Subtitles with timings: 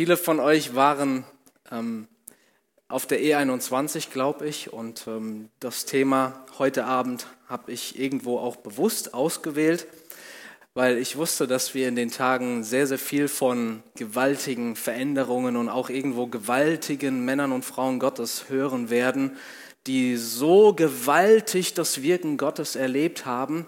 [0.00, 1.24] viele von euch waren
[1.70, 2.08] ähm,
[2.88, 8.56] auf der E21, glaube ich, und ähm, das Thema heute Abend habe ich irgendwo auch
[8.56, 9.86] bewusst ausgewählt,
[10.72, 15.68] weil ich wusste, dass wir in den Tagen sehr, sehr viel von gewaltigen Veränderungen und
[15.68, 19.36] auch irgendwo gewaltigen Männern und Frauen Gottes hören werden,
[19.86, 23.66] die so gewaltig das Wirken Gottes erlebt haben,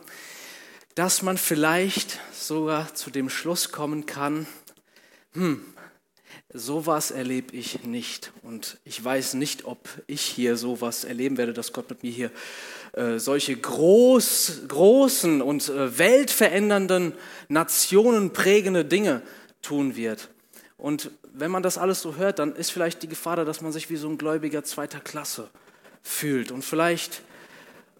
[0.94, 4.46] dass man vielleicht sogar zu dem Schluss kommen kann,
[5.34, 5.62] hm,
[6.52, 8.32] sowas erlebe ich nicht.
[8.42, 12.30] Und ich weiß nicht, ob ich hier sowas erleben werde, dass Gott mit mir hier
[12.92, 17.14] äh, solche groß, großen und äh, weltverändernden,
[17.48, 19.23] nationenprägende Dinge
[19.62, 20.28] tun wird.
[20.76, 23.73] Und wenn man das alles so hört, dann ist vielleicht die Gefahr da, dass man
[23.73, 25.48] sich wie so ein Gläubiger zweiter Klasse
[26.02, 26.51] fühlt.
[26.51, 27.23] Und vielleicht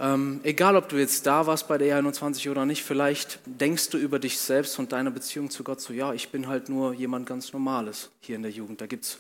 [0.02, 3.98] ähm, egal, ob du jetzt da warst bei der E21 oder nicht, vielleicht denkst du
[3.98, 7.24] über dich selbst und deine Beziehung zu Gott so, ja, ich bin halt nur jemand
[7.24, 8.80] ganz Normales hier in der Jugend.
[8.80, 9.19] Da gibt es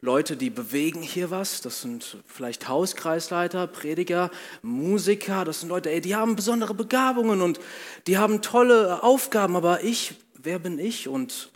[0.00, 1.60] Leute, die bewegen hier was.
[1.60, 5.44] Das sind vielleicht Hauskreisleiter, Prediger, Musiker.
[5.44, 7.60] Das sind Leute, ey, die haben besondere Begabungen und
[8.08, 9.54] die haben tolle Aufgaben.
[9.54, 11.06] Aber ich, wer bin ich?
[11.06, 11.52] Und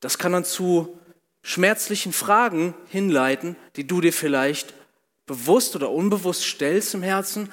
[0.00, 0.98] das kann dann zu
[1.42, 4.72] schmerzlichen Fragen hinleiten, die du dir vielleicht
[5.26, 7.50] bewusst oder unbewusst stellst im Herzen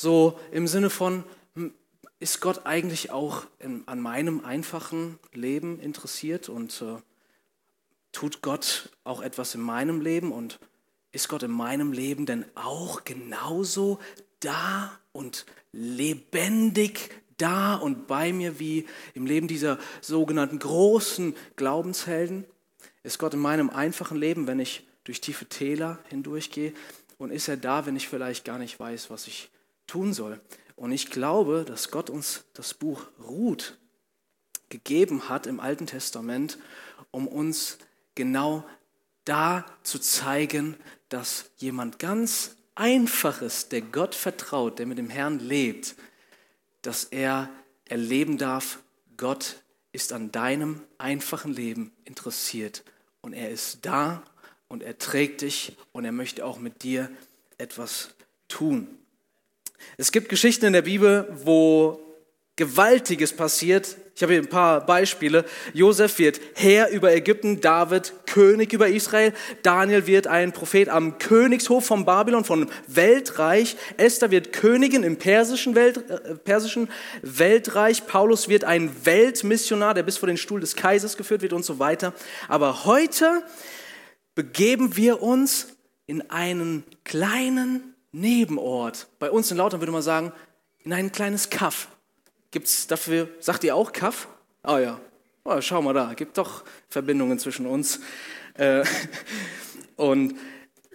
[0.00, 1.72] so im Sinne von, hm,
[2.20, 7.00] ist Gott eigentlich auch in, an meinem einfachen Leben interessiert und äh,
[8.12, 10.60] tut Gott auch etwas in meinem Leben und
[11.10, 13.98] ist Gott in meinem Leben denn auch genauso
[14.40, 22.44] da und lebendig da und bei mir wie im Leben dieser sogenannten großen Glaubenshelden?
[23.02, 26.72] Ist Gott in meinem einfachen Leben, wenn ich durch tiefe Täler hindurchgehe?
[27.16, 29.50] Und ist er da, wenn ich vielleicht gar nicht weiß, was ich
[29.88, 30.40] tun soll.
[30.76, 33.76] Und ich glaube, dass Gott uns das Buch Ruth
[34.68, 36.58] gegeben hat im Alten Testament,
[37.10, 37.78] um uns
[38.14, 38.64] genau
[39.24, 40.76] da zu zeigen,
[41.08, 45.96] dass jemand ganz Einfaches, der Gott vertraut, der mit dem Herrn lebt,
[46.82, 47.50] dass er
[47.86, 48.78] erleben darf,
[49.16, 49.56] Gott
[49.90, 52.84] ist an deinem einfachen Leben interessiert
[53.20, 54.22] und er ist da
[54.68, 57.10] und er trägt dich und er möchte auch mit dir
[57.56, 58.14] etwas
[58.46, 58.86] tun.
[59.96, 62.00] Es gibt Geschichten in der Bibel, wo
[62.58, 63.96] Gewaltiges passiert.
[64.16, 65.44] Ich habe hier ein paar Beispiele.
[65.74, 71.86] Josef wird Herr über Ägypten, David König über Israel, Daniel wird ein Prophet am Königshof
[71.86, 76.88] von Babylon, von Weltreich, Esther wird Königin im persischen, Welt, äh, persischen
[77.22, 81.64] Weltreich, Paulus wird ein Weltmissionar, der bis vor den Stuhl des Kaisers geführt wird und
[81.64, 82.12] so weiter.
[82.48, 83.44] Aber heute
[84.34, 85.68] begeben wir uns
[86.06, 89.08] in einen kleinen Nebenort.
[89.18, 90.32] Bei uns in Lautern würde man sagen,
[90.80, 91.88] in ein kleines Kaff.
[92.50, 94.28] Gibt es dafür, sagt ihr auch Kaff?
[94.62, 95.00] Ah ja,
[95.44, 98.00] oh, schau mal da, gibt doch Verbindungen zwischen uns.
[98.54, 98.84] Äh,
[99.96, 100.34] und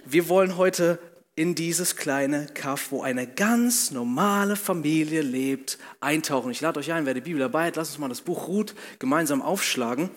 [0.05, 0.99] wir wollen heute
[1.35, 6.51] in dieses kleine Kaff, wo eine ganz normale Familie lebt, eintauchen.
[6.51, 8.75] Ich lade euch ein, wer die Bibel dabei hat, lasst uns mal das Buch Ruth
[8.99, 10.11] gemeinsam aufschlagen.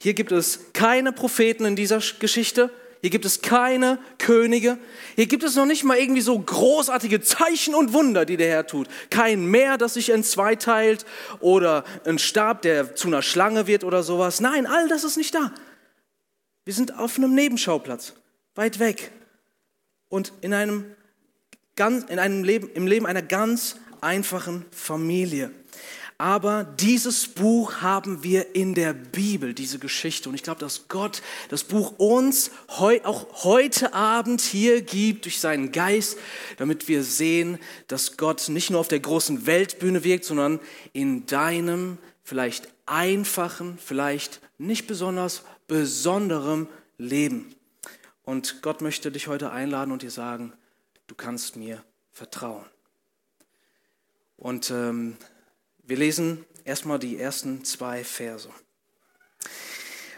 [0.00, 2.70] Hier gibt es keine Propheten in dieser Geschichte.
[3.00, 4.78] Hier gibt es keine Könige.
[5.14, 8.66] Hier gibt es noch nicht mal irgendwie so großartige Zeichen und Wunder, die der Herr
[8.66, 8.88] tut.
[9.10, 11.04] Kein Meer, das sich in zwei teilt
[11.40, 14.40] oder ein Stab, der zu einer Schlange wird oder sowas.
[14.40, 15.52] Nein, all das ist nicht da.
[16.64, 18.14] Wir sind auf einem Nebenschauplatz,
[18.54, 19.12] weit weg.
[20.08, 20.84] Und in einem,
[21.76, 25.50] ganz, in einem Leben, im Leben einer ganz einfachen Familie.
[26.18, 30.30] Aber dieses Buch haben wir in der Bibel, diese Geschichte.
[30.30, 35.40] Und ich glaube, dass Gott das Buch uns heu, auch heute Abend hier gibt durch
[35.40, 36.16] seinen Geist,
[36.56, 40.58] damit wir sehen, dass Gott nicht nur auf der großen Weltbühne wirkt, sondern
[40.94, 46.66] in deinem vielleicht einfachen, vielleicht nicht besonders besonderem
[46.96, 47.54] Leben.
[48.24, 50.54] Und Gott möchte dich heute einladen und dir sagen,
[51.08, 52.64] du kannst mir vertrauen.
[54.38, 55.16] Und ähm,
[55.86, 58.48] wir lesen erstmal die ersten zwei Verse.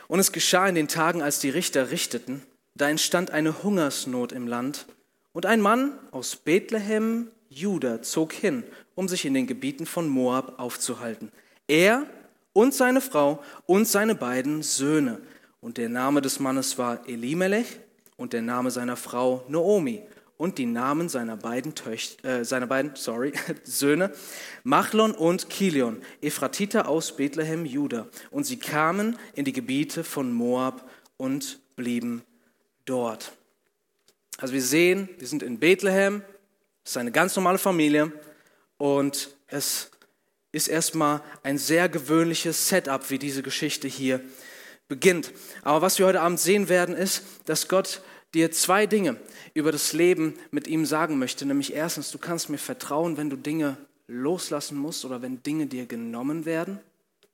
[0.07, 2.43] Und es geschah in den Tagen, als die Richter richteten,
[2.75, 4.87] da entstand eine Hungersnot im Land,
[5.33, 10.59] und ein Mann aus Bethlehem, Juda, zog hin, um sich in den Gebieten von Moab
[10.59, 11.31] aufzuhalten.
[11.69, 12.07] Er
[12.53, 15.21] und seine Frau und seine beiden Söhne.
[15.61, 17.79] Und der Name des Mannes war Elimelech
[18.17, 20.03] und der Name seiner Frau Noomi
[20.39, 23.33] und die Namen seiner beiden, Töcht, äh, seiner beiden sorry,
[23.65, 24.13] Söhne,
[24.65, 28.07] Machlon und Kilion, Ephratiter aus Bethlehem, Juda.
[28.31, 30.89] Und sie kamen in die Gebiete von Moab
[31.19, 32.23] und blieben
[32.87, 33.33] dort.
[34.39, 36.23] Also wir sehen, wir sind in Bethlehem,
[36.85, 38.13] es ist eine ganz normale Familie
[38.79, 39.91] und es
[40.53, 44.21] ist erstmal ein sehr gewöhnliches Setup, wie diese Geschichte hier
[44.87, 45.33] beginnt.
[45.63, 48.03] Aber was wir heute Abend sehen werden, ist, dass Gott
[48.35, 49.17] dir zwei Dinge
[49.55, 51.47] über das Leben mit ihm sagen möchte.
[51.47, 53.77] Nämlich erstens, du kannst mir vertrauen, wenn du Dinge
[54.07, 56.81] loslassen musst oder wenn Dinge dir genommen werden.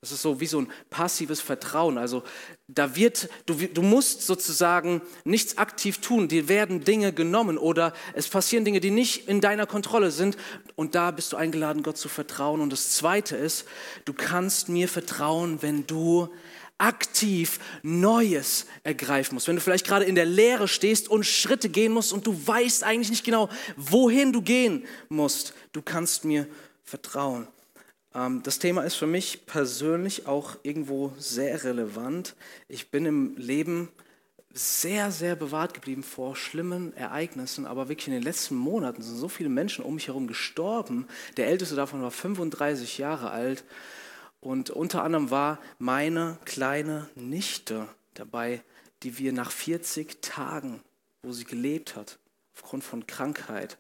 [0.05, 1.97] Das ist so wie so ein passives Vertrauen.
[1.97, 2.25] Also
[2.69, 6.29] da wird, du, du musst sozusagen nichts aktiv tun.
[6.29, 10.37] Dir werden Dinge genommen oder es passieren Dinge, die nicht in deiner Kontrolle sind.
[10.77, 12.61] Und da bist du eingeladen, Gott zu vertrauen.
[12.61, 13.65] Und das Zweite ist,
[14.05, 16.29] du kannst mir vertrauen, wenn du
[16.79, 19.49] aktiv Neues ergreifen musst.
[19.49, 22.85] Wenn du vielleicht gerade in der Leere stehst und Schritte gehen musst und du weißt
[22.85, 25.55] eigentlich nicht genau, wohin du gehen musst.
[25.73, 26.47] Du kannst mir
[26.83, 27.47] vertrauen.
[28.15, 32.35] Ähm, das Thema ist für mich persönlich auch irgendwo sehr relevant.
[32.69, 33.89] Ich bin im Leben
[34.53, 39.29] sehr, sehr bewahrt geblieben vor schlimmen Ereignissen, aber wirklich in den letzten Monaten sind so
[39.29, 41.09] viele Menschen um mich herum gestorben.
[41.37, 43.65] Der älteste davon war 35 Jahre alt
[44.45, 48.63] und unter anderem war meine kleine Nichte dabei,
[49.03, 50.83] die wir nach 40 Tagen,
[51.23, 52.19] wo sie gelebt hat,
[52.55, 53.79] aufgrund von Krankheit,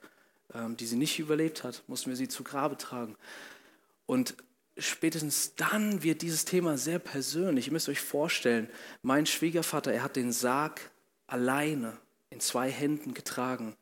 [0.54, 3.14] ähm, die sie nicht überlebt hat, mussten wir sie zu Grabe tragen.
[4.06, 4.36] Und
[4.78, 7.66] spätestens dann wird dieses Thema sehr persönlich.
[7.66, 8.70] Ihr müsst euch vorstellen,
[9.02, 10.90] mein Schwiegervater, er hat den Sarg
[11.26, 11.98] alleine
[12.30, 13.76] in zwei Händen getragen.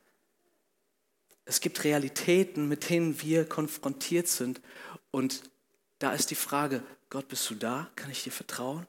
[1.44, 4.61] Es gibt Realitäten, mit denen wir konfrontiert sind.
[5.12, 5.44] Und
[6.02, 7.88] da ist die Frage, Gott, bist du da?
[7.94, 8.87] Kann ich dir vertrauen?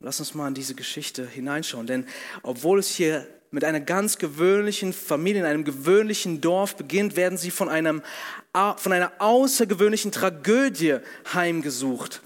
[0.00, 2.06] Lass uns mal in diese Geschichte hineinschauen, denn
[2.42, 7.50] obwohl es hier mit einer ganz gewöhnlichen Familie in einem gewöhnlichen Dorf beginnt, werden sie
[7.50, 8.02] von, einem,
[8.52, 10.98] von einer außergewöhnlichen Tragödie
[11.32, 12.22] heimgesucht.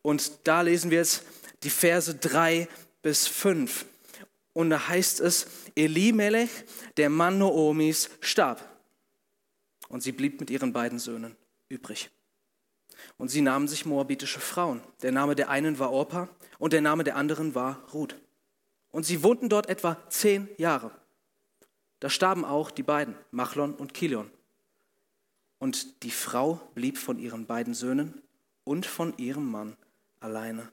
[0.00, 1.24] Und da lesen wir jetzt
[1.62, 2.66] die Verse 3
[3.02, 3.84] bis 5.
[4.54, 5.46] Und da heißt es,
[5.76, 6.50] Elimelech,
[6.96, 8.68] der Mann Noomis, starb.
[9.88, 11.36] Und sie blieb mit ihren beiden Söhnen
[11.68, 12.10] übrig.
[13.18, 14.80] Und sie nahmen sich moabitische Frauen.
[15.02, 16.28] Der Name der einen war Orpa
[16.58, 18.16] und der Name der anderen war Ruth.
[18.90, 20.90] Und sie wohnten dort etwa zehn Jahre.
[22.00, 24.30] Da starben auch die beiden, Machlon und Kilion.
[25.58, 28.20] Und die Frau blieb von ihren beiden Söhnen
[28.64, 29.76] und von ihrem Mann
[30.18, 30.72] alleine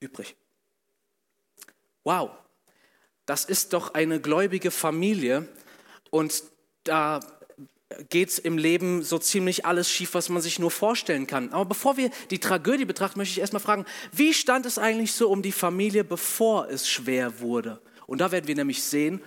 [0.00, 0.36] übrig.
[2.02, 2.30] Wow,
[3.26, 5.48] das ist doch eine gläubige Familie
[6.10, 6.44] und
[6.84, 7.20] da
[8.08, 11.52] geht im Leben so ziemlich alles schief, was man sich nur vorstellen kann.
[11.52, 15.28] Aber bevor wir die Tragödie betrachten, möchte ich erstmal fragen, wie stand es eigentlich so
[15.28, 17.80] um die Familie, bevor es schwer wurde?
[18.06, 19.22] Und da werden wir nämlich sehen,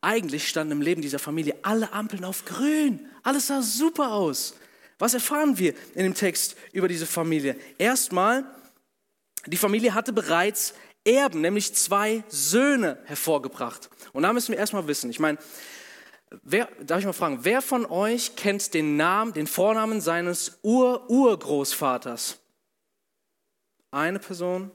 [0.00, 3.08] eigentlich standen im Leben dieser Familie alle Ampeln auf grün.
[3.22, 4.56] Alles sah super aus.
[4.98, 7.56] Was erfahren wir in dem Text über diese Familie?
[7.78, 8.44] Erstmal,
[9.46, 13.90] die Familie hatte bereits Erben, nämlich zwei Söhne hervorgebracht.
[14.12, 15.38] Und da müssen wir erstmal wissen, ich meine,
[16.42, 22.38] Wer, darf ich mal fragen, wer von euch kennt den Namen, den Vornamen seines Ur-Urgroßvaters?
[23.90, 24.70] Eine Person?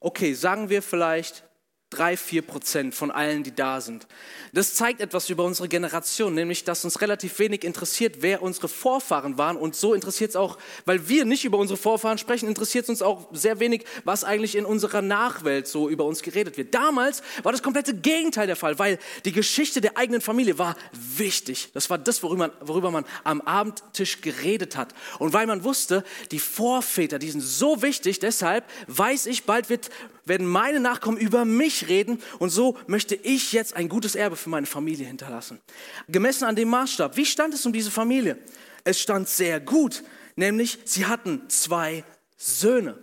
[0.00, 1.47] Okay, sagen wir vielleicht
[1.90, 4.06] drei, vier Prozent von allen, die da sind.
[4.52, 9.38] Das zeigt etwas über unsere Generation, nämlich, dass uns relativ wenig interessiert, wer unsere Vorfahren
[9.38, 9.56] waren.
[9.56, 13.02] Und so interessiert es auch, weil wir nicht über unsere Vorfahren sprechen, interessiert es uns
[13.02, 16.74] auch sehr wenig, was eigentlich in unserer Nachwelt so über uns geredet wird.
[16.74, 21.70] Damals war das komplette Gegenteil der Fall, weil die Geschichte der eigenen Familie war wichtig.
[21.72, 24.94] Das war das, worüber man, worüber man am Abendtisch geredet hat.
[25.18, 29.88] Und weil man wusste, die Vorväter, die sind so wichtig, deshalb weiß ich, bald wird
[30.28, 34.48] werden meine Nachkommen über mich reden und so möchte ich jetzt ein gutes Erbe für
[34.48, 35.60] meine Familie hinterlassen.
[36.08, 38.38] Gemessen an dem Maßstab, wie stand es um diese Familie?
[38.82, 40.02] Es stand sehr gut,
[40.34, 42.02] nämlich sie hatten zwei
[42.36, 42.98] Söhne.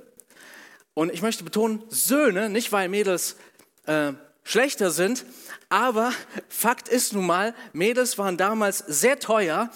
[0.93, 3.38] Und ich möchte betonen, Söhne, nicht weil Mädels
[3.85, 5.25] äh, schlechter sind,
[5.69, 6.11] aber
[6.50, 9.69] Fakt ist nun mal, Mädels waren damals sehr teuer,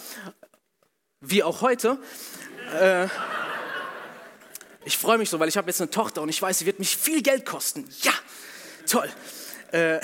[1.21, 1.99] wie auch heute.
[2.79, 3.07] Äh,
[4.85, 6.79] ich freue mich so, weil ich habe jetzt eine Tochter und ich weiß, sie wird
[6.79, 7.87] mich viel Geld kosten.
[8.01, 8.13] Ja,
[8.89, 9.09] toll.
[9.71, 9.99] Äh,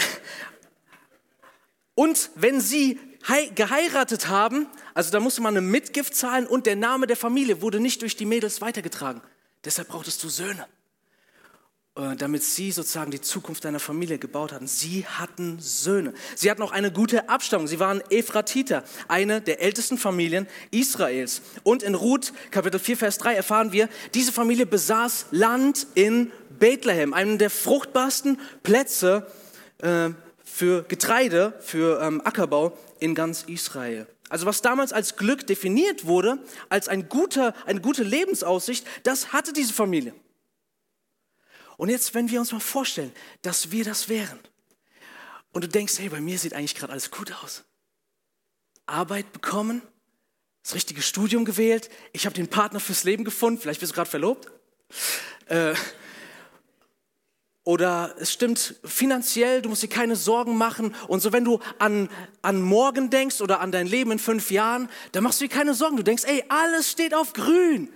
[1.96, 3.00] und wenn sie
[3.56, 7.80] geheiratet haben, also da musste man eine Mitgift zahlen und der Name der Familie wurde
[7.80, 9.22] nicht durch die Mädels weitergetragen.
[9.64, 10.68] Deshalb brauchtest du Söhne.
[11.98, 14.68] Äh, damit sie sozusagen die Zukunft deiner Familie gebaut hatten.
[14.68, 16.14] Sie hatten Söhne.
[16.36, 17.68] Sie hatten auch eine gute Abstammung.
[17.68, 21.42] Sie waren Ephratiter, eine der ältesten Familien Israels.
[21.64, 27.14] Und in Ruth Kapitel 4, Vers 3 erfahren wir, diese Familie besaß Land in Bethlehem,
[27.14, 29.26] einem der fruchtbarsten Plätze
[29.78, 30.10] äh,
[30.44, 34.06] für Getreide, für ähm, Ackerbau in ganz Israel.
[34.28, 39.54] Also was damals als Glück definiert wurde, als ein guter, eine gute Lebensaussicht, das hatte
[39.54, 40.14] diese Familie.
[41.78, 44.40] Und jetzt, wenn wir uns mal vorstellen, dass wir das wären
[45.52, 47.64] und du denkst, hey, bei mir sieht eigentlich gerade alles gut aus.
[48.86, 49.82] Arbeit bekommen,
[50.64, 54.10] das richtige Studium gewählt, ich habe den Partner fürs Leben gefunden, vielleicht bist du gerade
[54.10, 54.52] verlobt.
[55.48, 55.76] Äh,
[57.64, 60.96] oder es stimmt finanziell, du musst dir keine Sorgen machen.
[61.08, 62.10] Und so, wenn du an,
[62.44, 65.74] an morgen denkst oder an dein Leben in fünf Jahren, dann machst du dir keine
[65.74, 65.98] Sorgen.
[65.98, 67.92] Du denkst, ey, alles steht auf grün.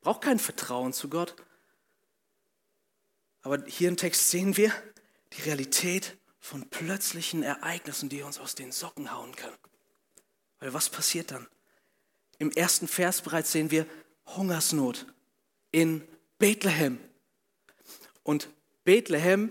[0.00, 1.36] Braucht kein Vertrauen zu Gott.
[3.46, 4.72] Aber hier im Text sehen wir
[5.34, 9.54] die Realität von plötzlichen Ereignissen, die uns aus den Socken hauen können.
[10.58, 11.46] Weil was passiert dann?
[12.40, 13.86] Im ersten Vers bereits sehen wir
[14.34, 15.06] Hungersnot
[15.70, 16.02] in
[16.40, 16.98] Bethlehem.
[18.24, 18.48] Und
[18.82, 19.50] Bethlehem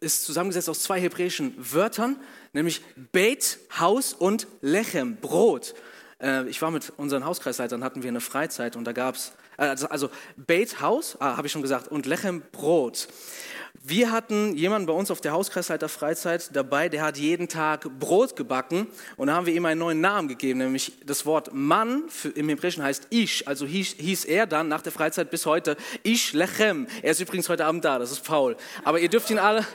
[0.00, 2.20] ist zusammengesetzt aus zwei hebräischen Wörtern,
[2.52, 5.76] nämlich Beth, Haus und Lechem, Brot.
[6.20, 9.88] Äh, ich war mit unseren Hauskreisleitern, hatten wir eine Freizeit und da gab es, also,
[9.88, 13.08] also Beit, Haus, ah, habe ich schon gesagt, und Lechem, Brot.
[13.82, 18.36] Wir hatten jemanden bei uns auf der Hauskreisleiter Freizeit dabei, der hat jeden Tag Brot
[18.36, 22.28] gebacken und da haben wir ihm einen neuen Namen gegeben, nämlich das Wort Mann für,
[22.30, 26.32] im Hebräischen heißt Ich, also hieß, hieß, er dann nach der Freizeit bis heute Ich
[26.32, 26.86] Lechem.
[27.02, 28.56] Er ist übrigens heute Abend da, das ist Paul.
[28.84, 29.66] Aber ihr dürft ihn alle,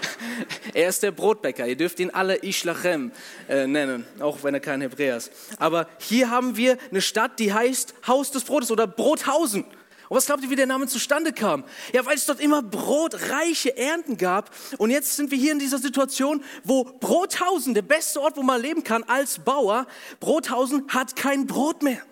[0.74, 3.12] er ist der Brotbäcker, ihr dürft ihn alle Ich Lechem
[3.48, 5.32] äh, nennen, auch wenn er kein Hebräer ist.
[5.58, 9.64] Aber hier haben wir eine Stadt, die heißt Haus des Brotes oder Brothausen.
[10.12, 11.64] Und was glaubt ihr, wie der Name zustande kam?
[11.94, 14.54] Ja, weil es dort immer brotreiche Ernten gab.
[14.76, 18.60] Und jetzt sind wir hier in dieser Situation, wo Brothausen, der beste Ort, wo man
[18.60, 19.86] leben kann als Bauer,
[20.20, 22.02] Brothausen hat kein Brot mehr.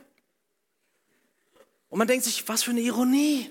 [1.90, 3.50] Und man denkt sich, was für eine Ironie.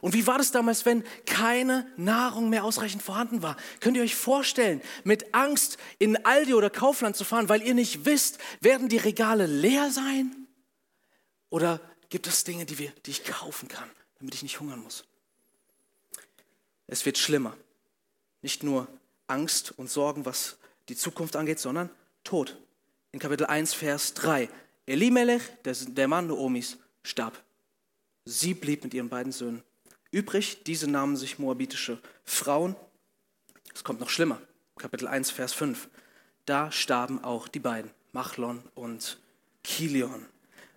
[0.00, 3.56] Und wie war das damals, wenn keine Nahrung mehr ausreichend vorhanden war?
[3.78, 8.06] Könnt ihr euch vorstellen, mit Angst in Aldi oder Kaufland zu fahren, weil ihr nicht
[8.06, 10.48] wisst, werden die Regale leer sein?
[11.48, 15.04] Oder gibt es Dinge, die, wir, die ich kaufen kann, damit ich nicht hungern muss.
[16.86, 17.56] Es wird schlimmer.
[18.42, 18.86] Nicht nur
[19.26, 20.56] Angst und Sorgen, was
[20.88, 21.90] die Zukunft angeht, sondern
[22.22, 22.56] Tod.
[23.12, 24.48] In Kapitel 1, Vers 3.
[24.86, 27.42] Elimelech, der Mann Noomis, starb.
[28.24, 29.62] Sie blieb mit ihren beiden Söhnen.
[30.10, 32.76] Übrig, diese nahmen sich moabitische Frauen.
[33.74, 34.40] Es kommt noch schlimmer.
[34.76, 35.88] Kapitel 1, Vers 5.
[36.44, 39.18] Da starben auch die beiden, Machlon und
[39.64, 40.26] Kilion.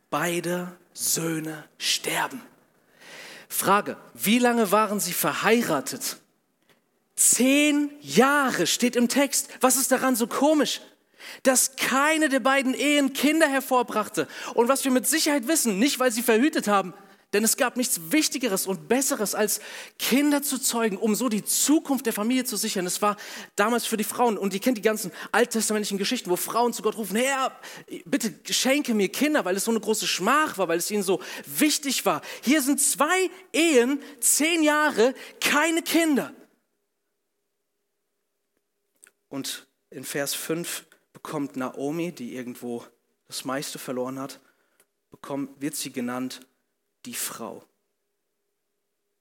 [0.10, 2.42] Beide Söhne sterben.
[3.48, 6.18] Frage, wie lange waren sie verheiratet?
[7.16, 9.50] Zehn Jahre steht im Text.
[9.62, 10.82] Was ist daran so komisch?
[11.44, 14.28] Dass keine der beiden Ehen Kinder hervorbrachte.
[14.54, 16.94] Und was wir mit Sicherheit wissen, nicht weil sie verhütet haben,
[17.34, 19.62] denn es gab nichts Wichtigeres und Besseres, als
[20.00, 22.88] Kinder zu zeugen, um so die Zukunft der Familie zu sichern.
[22.88, 23.18] Es war
[23.56, 26.98] damals für die Frauen, und ihr kennt die ganzen alttestamentlichen Geschichten, wo Frauen zu Gott
[26.98, 27.58] rufen, Herr,
[28.06, 31.22] bitte schenke mir Kinder, weil es so eine große Schmach war, weil es ihnen so
[31.46, 32.22] wichtig war.
[32.42, 36.34] Hier sind zwei Ehen, zehn Jahre, keine Kinder.
[39.28, 42.84] Und in Vers 5 bekommt Naomi, die irgendwo
[43.28, 44.40] das meiste verloren hat,
[45.12, 46.42] bekommt, wird sie genannt
[47.06, 47.64] die Frau.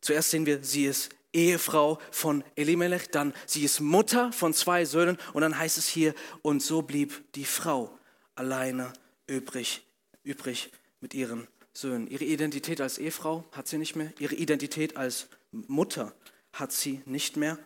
[0.01, 5.19] Zuerst sehen wir, sie ist Ehefrau von Elimelech, dann sie ist Mutter von zwei Söhnen
[5.33, 7.97] und dann heißt es hier, und so blieb die Frau
[8.35, 8.93] alleine
[9.27, 9.87] übrig,
[10.23, 10.71] übrig
[11.01, 12.07] mit ihren Söhnen.
[12.09, 16.15] Ihre Identität als Ehefrau hat sie nicht mehr, ihre Identität als Mutter
[16.53, 17.59] hat sie nicht mehr.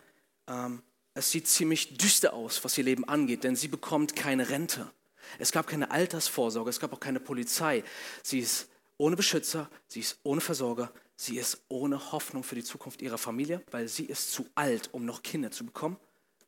[0.48, 0.82] Ähm,
[1.14, 4.90] es sieht ziemlich düster aus, was ihr Leben angeht, denn sie bekommt keine Rente.
[5.38, 7.84] Es gab keine Altersvorsorge, es gab auch keine Polizei.
[8.22, 8.68] Sie ist
[9.02, 13.60] ohne Beschützer, sie ist ohne Versorger, sie ist ohne Hoffnung für die Zukunft ihrer Familie,
[13.72, 15.96] weil sie ist zu alt, um noch Kinder zu bekommen.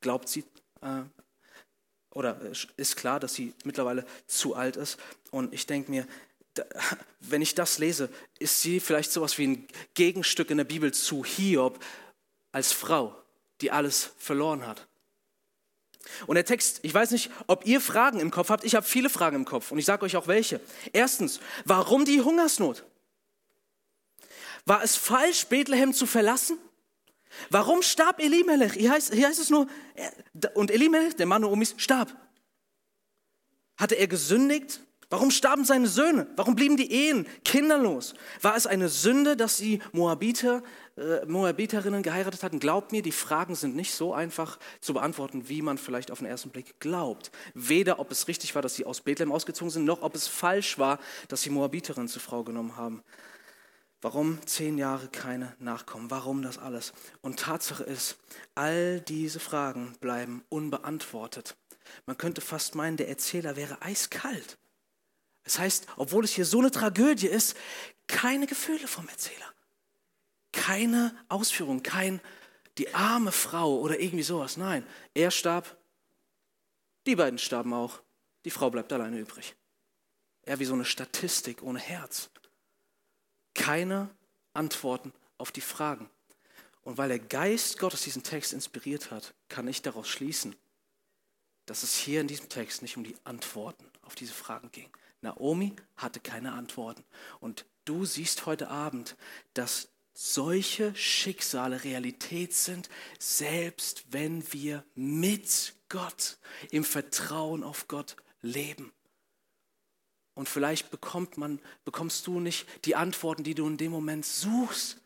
[0.00, 0.44] Glaubt sie,
[0.80, 1.02] äh,
[2.10, 2.40] oder
[2.76, 4.98] ist klar, dass sie mittlerweile zu alt ist.
[5.32, 6.06] Und ich denke mir,
[7.18, 8.08] wenn ich das lese,
[8.38, 11.84] ist sie vielleicht sowas wie ein Gegenstück in der Bibel zu Hiob
[12.52, 13.20] als Frau,
[13.62, 14.86] die alles verloren hat.
[16.26, 19.10] Und der Text, ich weiß nicht, ob ihr Fragen im Kopf habt, ich habe viele
[19.10, 20.60] Fragen im Kopf und ich sage euch auch welche.
[20.92, 22.84] Erstens, warum die Hungersnot?
[24.66, 26.58] War es falsch, Bethlehem zu verlassen?
[27.50, 28.74] Warum starb Elimelech?
[28.74, 29.66] Hier heißt, hier heißt es nur,
[30.54, 32.16] und Elimelech, der Mann Noomis, starb.
[33.76, 34.80] Hatte er gesündigt?
[35.10, 36.26] Warum starben seine Söhne?
[36.36, 38.14] Warum blieben die Ehen kinderlos?
[38.40, 40.62] War es eine Sünde, dass die Moabiter,
[40.96, 42.58] äh, Moabiterinnen geheiratet hatten?
[42.58, 46.26] Glaubt mir, die Fragen sind nicht so einfach zu beantworten, wie man vielleicht auf den
[46.26, 47.30] ersten Blick glaubt.
[47.54, 50.78] Weder, ob es richtig war, dass sie aus Bethlehem ausgezogen sind, noch ob es falsch
[50.78, 53.02] war, dass sie Moabiterinnen zur Frau genommen haben.
[54.04, 56.10] Warum zehn Jahre keine Nachkommen?
[56.10, 56.92] Warum das alles?
[57.22, 58.18] Und Tatsache ist,
[58.54, 61.56] all diese Fragen bleiben unbeantwortet.
[62.04, 64.58] Man könnte fast meinen, der Erzähler wäre eiskalt.
[65.44, 67.56] Das heißt, obwohl es hier so eine Tragödie ist,
[68.06, 69.52] keine Gefühle vom Erzähler.
[70.52, 72.20] Keine Ausführung, kein
[72.78, 74.56] die arme Frau oder irgendwie sowas.
[74.56, 75.76] Nein, er starb,
[77.06, 78.00] die beiden starben auch,
[78.44, 79.54] die Frau bleibt alleine übrig.
[80.42, 82.30] Er wie so eine Statistik ohne Herz.
[83.54, 84.10] Keine
[84.52, 86.10] Antworten auf die Fragen.
[86.82, 90.54] Und weil der Geist Gottes diesen Text inspiriert hat, kann ich daraus schließen,
[91.64, 94.90] dass es hier in diesem Text nicht um die Antworten auf diese Fragen ging.
[95.24, 97.04] Naomi hatte keine Antworten.
[97.40, 99.16] Und du siehst heute Abend,
[99.54, 102.88] dass solche Schicksale Realität sind,
[103.18, 106.38] selbst wenn wir mit Gott
[106.70, 108.92] im Vertrauen auf Gott leben.
[110.34, 115.00] Und vielleicht bekommt man, bekommst du nicht die Antworten, die du in dem Moment suchst.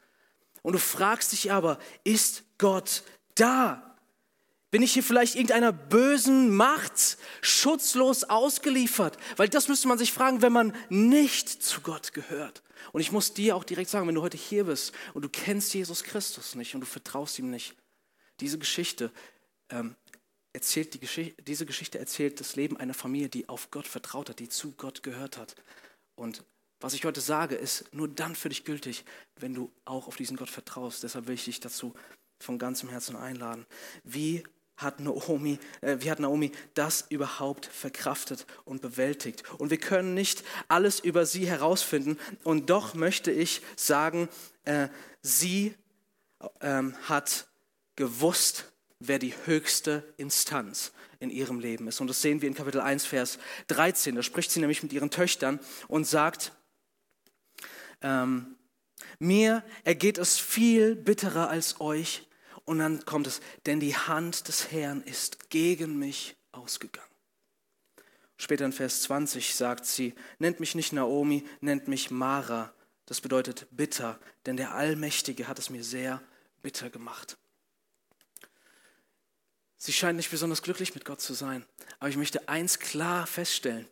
[0.62, 3.02] Und du fragst dich aber, ist Gott
[3.34, 3.88] da?
[4.70, 9.16] Bin ich hier vielleicht irgendeiner bösen Macht schutzlos ausgeliefert?
[9.37, 12.62] Weil das müsste man sich fragen, wenn man nicht zu Gott gehört.
[12.92, 15.72] Und ich muss dir auch direkt sagen, wenn du heute hier bist und du kennst
[15.72, 17.75] Jesus Christus nicht und du vertraust ihm nicht,
[18.40, 19.10] diese Geschichte
[19.70, 19.96] ähm,
[20.52, 24.38] erzählt die Geschichte, diese Geschichte erzählt das Leben einer Familie, die auf Gott vertraut hat,
[24.38, 25.56] die zu Gott gehört hat.
[26.14, 26.44] Und
[26.80, 29.04] was ich heute sage, ist nur dann für dich gültig,
[29.37, 31.02] wenn du auch auf diesen Gott vertraust.
[31.02, 31.94] Deshalb will ich dich dazu
[32.38, 33.66] von ganzem Herzen einladen.
[34.04, 34.44] Wie
[34.78, 39.42] hat Naomi, äh, wie hat Naomi das überhaupt verkraftet und bewältigt?
[39.58, 42.18] Und wir können nicht alles über sie herausfinden.
[42.44, 44.28] Und doch möchte ich sagen,
[44.64, 44.88] äh,
[45.20, 45.75] sie
[46.61, 47.49] ähm, hat
[47.97, 52.00] gewusst, wer die höchste Instanz in ihrem Leben ist.
[52.00, 54.14] Und das sehen wir in Kapitel 1, Vers 13.
[54.14, 55.58] Da spricht sie nämlich mit ihren Töchtern
[55.88, 56.52] und sagt,
[58.00, 58.56] ähm,
[59.18, 62.27] mir ergeht es viel bitterer als euch,
[62.68, 67.08] und dann kommt es, denn die Hand des Herrn ist gegen mich ausgegangen.
[68.37, 72.72] Später in Vers 20 sagt sie, nennt mich nicht Naomi, nennt mich Mara.
[73.06, 76.22] Das bedeutet bitter, denn der Allmächtige hat es mir sehr
[76.62, 77.38] bitter gemacht.
[79.78, 81.64] Sie scheint nicht besonders glücklich mit Gott zu sein,
[82.00, 83.88] aber ich möchte eins klar feststellen.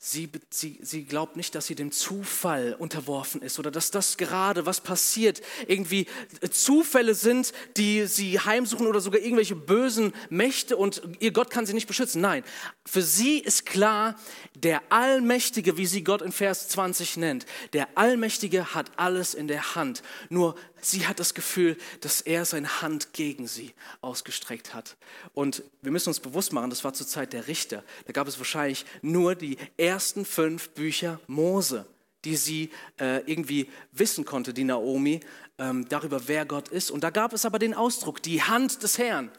[0.00, 4.64] Sie, sie, sie glaubt nicht, dass sie dem Zufall unterworfen ist oder dass das gerade,
[4.64, 6.06] was passiert, irgendwie
[6.52, 11.74] Zufälle sind, die sie heimsuchen oder sogar irgendwelche bösen Mächte und ihr Gott kann sie
[11.74, 12.20] nicht beschützen.
[12.20, 12.44] Nein,
[12.86, 14.14] für sie ist klar,
[14.54, 19.74] der Allmächtige, wie sie Gott in Vers 20 nennt, der Allmächtige hat alles in der
[19.74, 20.04] Hand.
[20.28, 24.96] Nur sie hat das Gefühl, dass er seine Hand gegen sie ausgestreckt hat.
[25.34, 27.84] Und wir müssen uns bewusst machen, das war zur Zeit der Richter.
[28.06, 31.86] Da gab es wahrscheinlich nur die ersten fünf Bücher Mose,
[32.24, 35.20] die sie äh, irgendwie wissen konnte, die Naomi,
[35.58, 36.90] ähm, darüber, wer Gott ist.
[36.90, 39.30] Und da gab es aber den Ausdruck, die Hand des Herrn.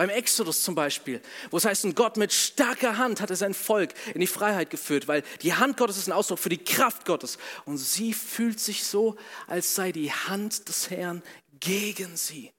[0.00, 3.52] Beim Exodus zum Beispiel, wo es heißt, ein Gott mit starker Hand hat er sein
[3.52, 7.04] Volk in die Freiheit geführt, weil die Hand Gottes ist ein Ausdruck für die Kraft
[7.04, 7.36] Gottes.
[7.66, 11.22] Und sie fühlt sich so, als sei die Hand des Herrn
[11.60, 12.50] gegen sie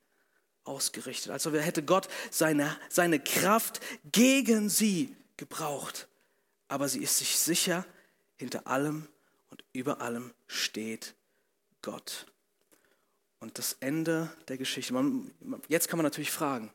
[0.65, 1.31] ausgerichtet.
[1.31, 3.79] Also hätte Gott seine, seine Kraft
[4.11, 6.07] gegen sie gebraucht.
[6.67, 7.87] Aber sie ist sich sicher,
[8.37, 9.07] hinter allem
[9.49, 11.15] und über allem steht
[11.81, 12.27] Gott.
[13.39, 15.31] Und das Ende der Geschichte, man,
[15.69, 16.71] jetzt kann man natürlich fragen,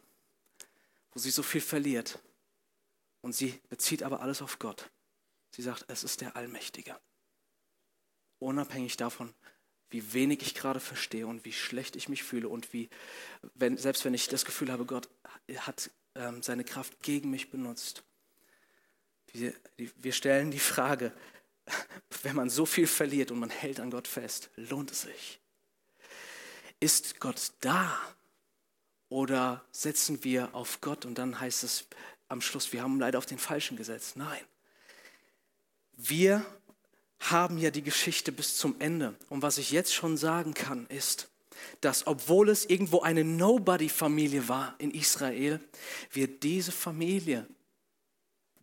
[1.17, 2.19] wo sie so viel verliert.
[3.23, 4.91] Und sie bezieht aber alles auf Gott.
[5.51, 6.95] Sie sagt, es ist der Allmächtige.
[8.39, 9.33] Unabhängig davon,
[9.89, 12.91] wie wenig ich gerade verstehe und wie schlecht ich mich fühle und wie,
[13.55, 15.09] wenn, selbst wenn ich das Gefühl habe, Gott
[15.57, 18.05] hat ähm, seine Kraft gegen mich benutzt.
[19.33, 21.15] Wir, wir stellen die Frage,
[22.25, 25.41] wenn man so viel verliert und man hält an Gott fest, lohnt es sich?
[26.79, 27.99] Ist Gott da?
[29.09, 31.87] Oder setzen wir auf Gott und dann heißt es
[32.29, 34.17] am Schluss, wir haben leider auf den Falschen gesetzt.
[34.17, 34.41] Nein.
[35.93, 36.45] Wir
[37.21, 39.15] haben ja die Geschichte bis zum Ende.
[39.29, 41.29] Und was ich jetzt schon sagen kann, ist,
[41.81, 45.61] dass obwohl es irgendwo eine Nobody-Familie war in Israel,
[46.13, 47.47] wird diese Familie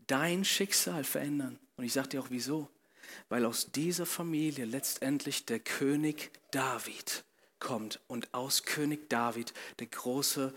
[0.07, 1.59] dein Schicksal verändern.
[1.75, 2.69] Und ich sage dir auch wieso.
[3.29, 7.23] Weil aus dieser Familie letztendlich der König David
[7.63, 10.53] kommt und aus König David der große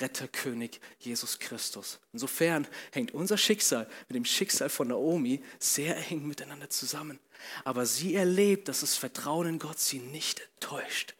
[0.00, 1.98] Retterkönig Jesus Christus.
[2.12, 7.18] Insofern hängt unser Schicksal mit dem Schicksal von Naomi sehr eng miteinander zusammen.
[7.64, 11.14] Aber sie erlebt, dass das Vertrauen in Gott sie nicht enttäuscht.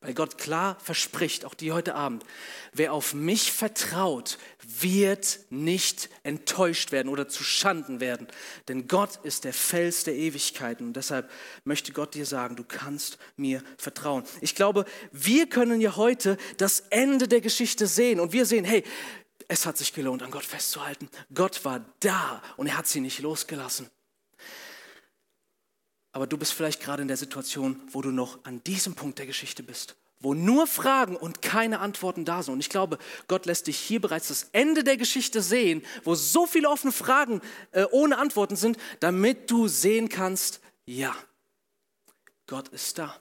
[0.00, 2.24] Weil Gott klar verspricht, auch die heute Abend,
[2.72, 8.28] wer auf mich vertraut, wird nicht enttäuscht werden oder zu Schanden werden.
[8.68, 10.88] Denn Gott ist der Fels der Ewigkeiten.
[10.88, 11.30] Und deshalb
[11.64, 14.24] möchte Gott dir sagen, du kannst mir vertrauen.
[14.42, 18.20] Ich glaube, wir können ja heute das Ende der Geschichte sehen.
[18.20, 18.84] Und wir sehen, hey,
[19.48, 21.08] es hat sich gelohnt, an Gott festzuhalten.
[21.32, 23.88] Gott war da und er hat sie nicht losgelassen.
[26.16, 29.26] Aber du bist vielleicht gerade in der Situation, wo du noch an diesem Punkt der
[29.26, 32.54] Geschichte bist, wo nur Fragen und keine Antworten da sind.
[32.54, 32.96] Und ich glaube,
[33.28, 37.42] Gott lässt dich hier bereits das Ende der Geschichte sehen, wo so viele offene Fragen
[37.72, 41.14] äh, ohne Antworten sind, damit du sehen kannst, ja,
[42.46, 43.14] Gott ist da.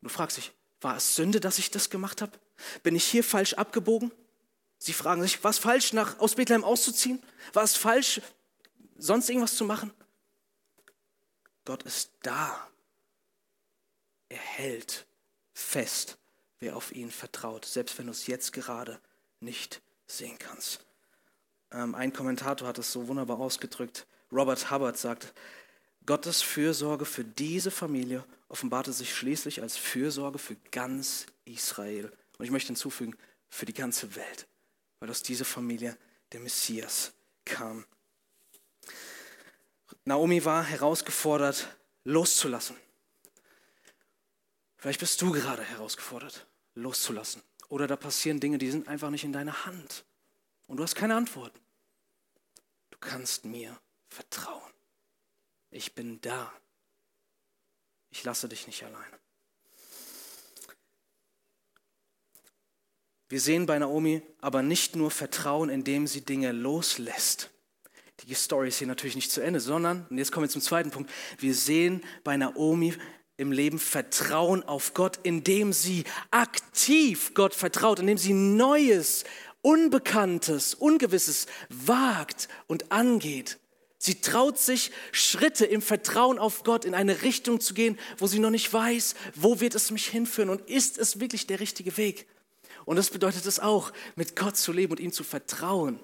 [0.00, 2.38] Und du fragst dich, War es Sünde, dass ich das gemacht habe?
[2.84, 4.12] Bin ich hier falsch abgebogen?
[4.78, 7.20] Sie fragen sich, war es falsch, nach, aus Bethlehem auszuziehen?
[7.52, 8.20] War es falsch,
[8.96, 9.92] sonst irgendwas zu machen?
[11.64, 12.68] Gott ist da.
[14.28, 15.06] Er hält
[15.52, 16.18] fest,
[16.58, 19.00] wer auf ihn vertraut, selbst wenn du es jetzt gerade
[19.40, 20.84] nicht sehen kannst.
[21.72, 24.06] Ähm, ein Kommentator hat es so wunderbar ausgedrückt.
[24.32, 25.32] Robert Hubbard sagt,
[26.06, 32.12] Gottes Fürsorge für diese Familie offenbarte sich schließlich als Fürsorge für ganz Israel.
[32.38, 33.16] Und ich möchte hinzufügen,
[33.48, 34.46] für die ganze Welt,
[35.00, 35.96] weil aus dieser Familie
[36.32, 37.12] der Messias
[37.44, 37.84] kam.
[40.10, 41.68] Naomi war herausgefordert,
[42.02, 42.76] loszulassen.
[44.76, 47.42] Vielleicht bist du gerade herausgefordert, loszulassen.
[47.68, 50.04] Oder da passieren Dinge, die sind einfach nicht in deiner Hand.
[50.66, 51.54] Und du hast keine Antwort.
[52.90, 54.72] Du kannst mir vertrauen.
[55.70, 56.52] Ich bin da.
[58.10, 59.16] Ich lasse dich nicht alleine.
[63.28, 67.50] Wir sehen bei Naomi aber nicht nur Vertrauen, indem sie Dinge loslässt.
[68.30, 70.92] Die Story ist hier natürlich nicht zu Ende, sondern, und jetzt kommen wir zum zweiten
[70.92, 72.94] Punkt, wir sehen bei Naomi
[73.36, 79.24] im Leben Vertrauen auf Gott, indem sie aktiv Gott vertraut, indem sie Neues,
[79.62, 83.58] Unbekanntes, Ungewisses wagt und angeht.
[83.98, 88.38] Sie traut sich, Schritte im Vertrauen auf Gott in eine Richtung zu gehen, wo sie
[88.38, 92.28] noch nicht weiß, wo wird es mich hinführen und ist es wirklich der richtige Weg.
[92.84, 95.98] Und das bedeutet es auch, mit Gott zu leben und ihm zu vertrauen.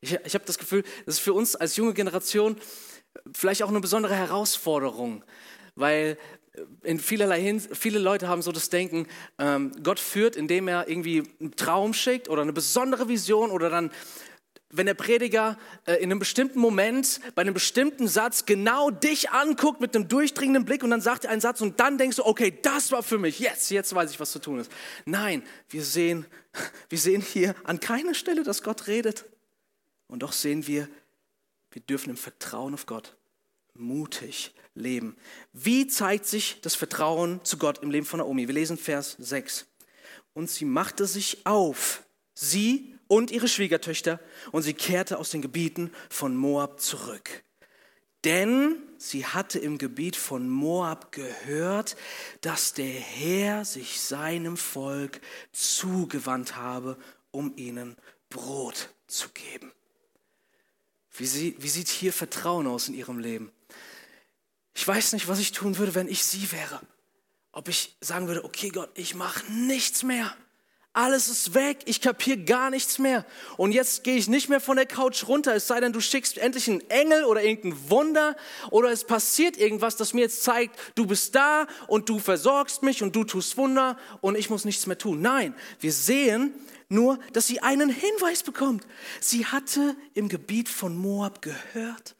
[0.00, 2.56] Ich, ich habe das Gefühl, das ist für uns als junge Generation
[3.32, 5.24] vielleicht auch eine besondere Herausforderung,
[5.74, 6.18] weil
[6.82, 9.06] in vielerlei Hinsicht, viele Leute haben so das Denken,
[9.38, 13.90] ähm, Gott führt, indem er irgendwie einen Traum schickt oder eine besondere Vision oder dann
[14.70, 15.56] wenn der Prediger
[15.86, 20.64] äh, in einem bestimmten Moment, bei einem bestimmten Satz genau dich anguckt mit einem durchdringenden
[20.64, 23.18] Blick und dann sagt er einen Satz und dann denkst du, okay, das war für
[23.18, 24.70] mich, jetzt, jetzt weiß ich, was zu tun ist.
[25.06, 26.26] Nein, wir sehen,
[26.90, 29.24] wir sehen hier an keiner Stelle, dass Gott redet.
[30.08, 30.88] Und doch sehen wir,
[31.70, 33.16] wir dürfen im Vertrauen auf Gott
[33.74, 35.16] mutig leben.
[35.52, 38.48] Wie zeigt sich das Vertrauen zu Gott im Leben von Naomi?
[38.48, 39.66] Wir lesen Vers 6.
[40.34, 42.02] Und sie machte sich auf,
[42.34, 44.20] sie und ihre Schwiegertöchter,
[44.52, 47.42] und sie kehrte aus den Gebieten von Moab zurück.
[48.24, 51.96] Denn sie hatte im Gebiet von Moab gehört,
[52.40, 55.20] dass der Herr sich seinem Volk
[55.52, 56.96] zugewandt habe,
[57.30, 57.96] um ihnen
[58.28, 59.72] Brot zu geben.
[61.18, 63.52] Wie, sie, wie sieht hier Vertrauen aus in ihrem Leben?
[64.74, 66.80] Ich weiß nicht, was ich tun würde, wenn ich sie wäre.
[67.50, 70.34] Ob ich sagen würde, okay Gott, ich mache nichts mehr.
[70.92, 73.24] Alles ist weg, ich kapiere gar nichts mehr.
[73.56, 76.38] Und jetzt gehe ich nicht mehr von der Couch runter, es sei denn, du schickst
[76.38, 78.36] endlich einen Engel oder irgendein Wunder
[78.70, 83.02] oder es passiert irgendwas, das mir jetzt zeigt, du bist da und du versorgst mich
[83.02, 85.20] und du tust Wunder und ich muss nichts mehr tun.
[85.20, 86.54] Nein, wir sehen
[86.88, 88.86] nur, dass sie einen Hinweis bekommt.
[89.20, 92.16] Sie hatte im Gebiet von Moab gehört,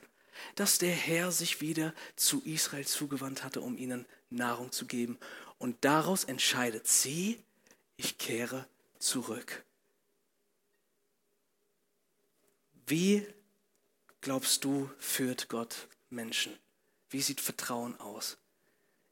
[0.54, 5.18] dass der Herr sich wieder zu Israel zugewandt hatte, um ihnen Nahrung zu geben.
[5.58, 7.42] Und daraus entscheidet sie,
[7.96, 8.66] ich kehre
[8.98, 9.64] zurück.
[12.86, 13.26] Wie
[14.20, 16.56] glaubst du, führt Gott Menschen?
[17.10, 18.38] Wie sieht Vertrauen aus?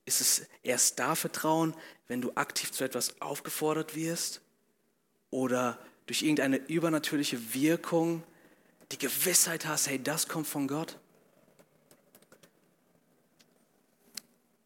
[0.04, 1.74] Ist es erst da Vertrauen,
[2.06, 4.40] wenn du aktiv zu etwas aufgefordert wirst?
[5.36, 8.22] Oder durch irgendeine übernatürliche Wirkung
[8.90, 10.98] die Gewissheit hast, hey, das kommt von Gott?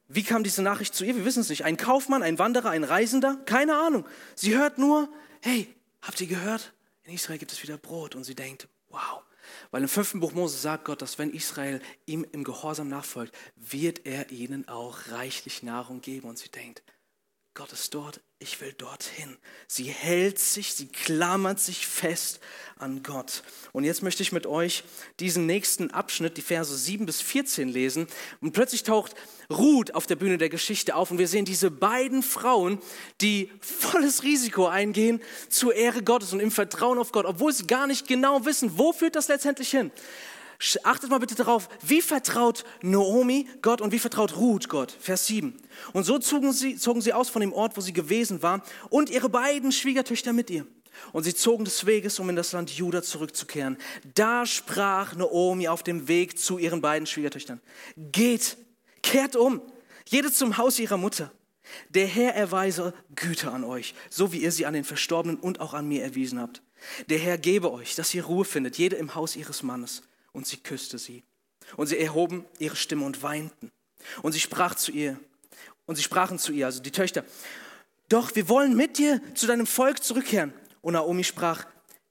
[0.07, 1.17] Wie kam diese Nachricht zu ihr?
[1.17, 1.65] Wir wissen es nicht.
[1.65, 3.35] Ein Kaufmann, ein Wanderer, ein Reisender?
[3.47, 4.07] Keine Ahnung.
[4.37, 5.09] Sie hört nur,
[5.41, 6.73] hey, habt ihr gehört?
[7.03, 8.15] In Israel gibt es wieder Brot.
[8.15, 9.25] Und sie denkt, wow.
[9.73, 14.07] Weil im fünften Buch Mose sagt Gott, dass wenn Israel ihm im Gehorsam nachfolgt, wird
[14.07, 16.29] er ihnen auch reichlich Nahrung geben.
[16.29, 16.85] Und sie denkt,
[17.55, 19.37] Gott ist dort, ich will dorthin.
[19.67, 22.39] Sie hält sich, sie klammert sich fest
[22.79, 23.43] an Gott.
[23.73, 24.85] Und jetzt möchte ich mit euch
[25.19, 28.07] diesen nächsten Abschnitt, die Verse 7 bis 14 lesen.
[28.41, 29.15] Und plötzlich taucht
[29.51, 32.79] Ruth auf der Bühne der Geschichte auf und wir sehen diese beiden Frauen,
[33.21, 37.89] die volles Risiko eingehen zur Ehre Gottes und im Vertrauen auf Gott, obwohl sie gar
[37.89, 39.91] nicht genau wissen, wo führt das letztendlich hin.
[40.83, 44.95] Achtet mal bitte darauf, wie vertraut Naomi Gott und wie vertraut Ruth Gott.
[45.01, 45.57] Vers 7.
[45.95, 49.09] Und so zogen sie, zogen sie aus von dem Ort, wo sie gewesen war, und
[49.09, 50.67] ihre beiden Schwiegertöchter mit ihr.
[51.13, 53.79] Und sie zogen des Weges, um in das Land Juda zurückzukehren.
[54.15, 57.63] Da sprach Naomi auf dem Weg zu ihren beiden Schwiegertöchtern.
[57.97, 58.59] Geht,
[59.03, 59.63] kehrt um,
[60.07, 61.33] jede zum Haus ihrer Mutter.
[61.89, 65.73] Der Herr erweise Güte an euch, so wie ihr sie an den Verstorbenen und auch
[65.73, 66.61] an mir erwiesen habt.
[67.09, 70.59] Der Herr gebe euch, dass ihr Ruhe findet, jede im Haus ihres Mannes und sie
[70.59, 71.23] küsste sie.
[71.77, 73.71] Und sie erhoben ihre Stimme und weinten.
[74.23, 75.19] Und sie sprach zu ihr,
[75.87, 77.25] und sie sprachen zu ihr, also die Töchter,
[78.09, 80.53] Doch wir wollen mit dir zu deinem Volk zurückkehren.
[80.83, 81.65] Und Naomi sprach,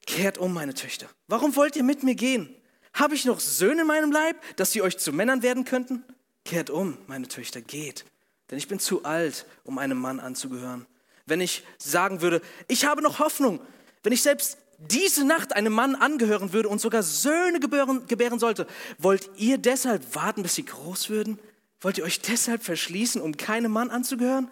[0.08, 1.08] kehrt um, meine Töchter.
[1.28, 2.56] Warum wollt ihr mit mir gehen?
[2.94, 6.04] Habe ich noch Söhne in meinem Leib, dass sie euch zu Männern werden könnten?
[6.46, 8.06] Kehrt um, meine Töchter, geht.
[8.50, 10.88] Denn ich bin zu alt, um einem Mann anzugehören.
[11.26, 13.60] Wenn ich sagen würde, ich habe noch Hoffnung,
[14.02, 18.66] wenn ich selbst diese Nacht einem Mann angehören würde und sogar Söhne gebären, gebären sollte,
[18.98, 21.40] wollt ihr deshalb warten, bis sie groß würden?
[21.82, 24.50] Wollt ihr euch deshalb verschließen, um keinem Mann anzugehören?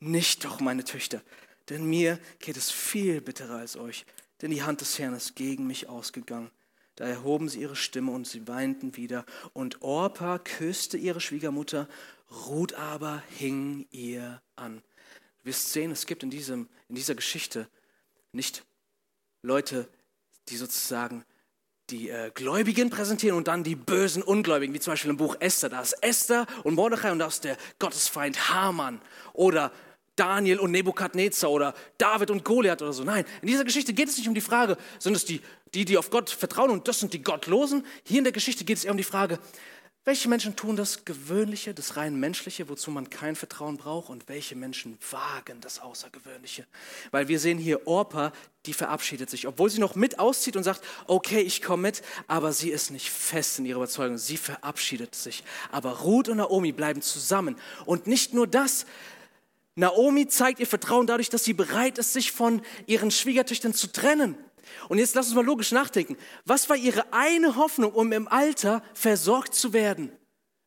[0.00, 1.22] Nicht doch, meine Töchter,
[1.68, 4.06] denn mir geht es viel bitterer als euch,
[4.40, 6.50] denn die Hand des Herrn ist gegen mich ausgegangen.
[6.94, 9.24] Da erhoben sie ihre Stimme und sie weinten wieder.
[9.52, 11.88] Und Orpa küsste ihre Schwiegermutter,
[12.48, 14.82] Ruth aber hing ihr an.
[15.38, 17.68] Du wirst sehen, es gibt in, diesem, in dieser Geschichte
[18.32, 18.64] nicht
[19.48, 19.88] Leute,
[20.48, 21.24] die sozusagen
[21.90, 25.70] die äh, Gläubigen präsentieren und dann die bösen Ungläubigen, wie zum Beispiel im Buch Esther.
[25.70, 29.00] Da ist Esther und Mordechai und da ist der Gottesfeind Haman.
[29.32, 29.72] Oder
[30.16, 33.04] Daniel und Nebukadnezar oder David und Goliath oder so.
[33.04, 35.40] Nein, in dieser Geschichte geht es nicht um die Frage, sind es die,
[35.74, 37.86] die, die auf Gott vertrauen und das sind die Gottlosen?
[38.04, 39.38] Hier in der Geschichte geht es eher um die Frage,
[40.08, 44.08] welche Menschen tun das Gewöhnliche, das rein Menschliche, wozu man kein Vertrauen braucht?
[44.08, 46.66] Und welche Menschen wagen das Außergewöhnliche?
[47.10, 48.32] Weil wir sehen hier Orpa,
[48.64, 52.54] die verabschiedet sich, obwohl sie noch mit auszieht und sagt, okay, ich komme mit, aber
[52.54, 54.16] sie ist nicht fest in ihrer Überzeugung.
[54.16, 55.44] Sie verabschiedet sich.
[55.70, 57.56] Aber Ruth und Naomi bleiben zusammen.
[57.84, 58.86] Und nicht nur das,
[59.74, 64.38] Naomi zeigt ihr Vertrauen dadurch, dass sie bereit ist, sich von ihren Schwiegertöchtern zu trennen.
[64.88, 66.16] Und jetzt lass uns mal logisch nachdenken.
[66.44, 70.10] Was war ihre eine Hoffnung, um im Alter versorgt zu werden?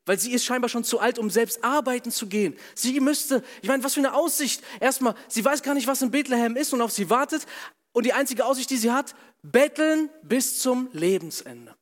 [0.06, 2.58] Weil sie ist scheinbar schon zu alt, um selbst arbeiten zu gehen.
[2.76, 4.64] Sie müsste, ich meine, was für eine Aussicht.
[4.80, 7.46] Erstmal, sie weiß gar nicht, was in Bethlehem ist und auf sie wartet.
[7.92, 11.76] Und die einzige Aussicht, die sie hat, betteln bis zum Lebensende.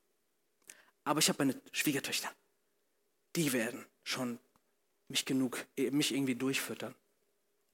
[1.03, 2.29] Aber ich habe meine Schwiegertöchter.
[3.35, 4.39] Die werden schon
[5.07, 6.93] mich genug, mich irgendwie durchfüttern.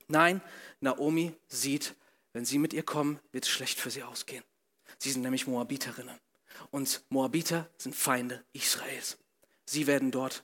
[0.08, 0.42] Nein,
[0.80, 1.96] Naomi sieht,
[2.36, 4.44] wenn sie mit ihr kommen, wird es schlecht für sie ausgehen.
[4.98, 6.20] Sie sind nämlich Moabiterinnen.
[6.70, 9.18] Und Moabiter sind Feinde Israels.
[9.66, 10.44] Sie werden dort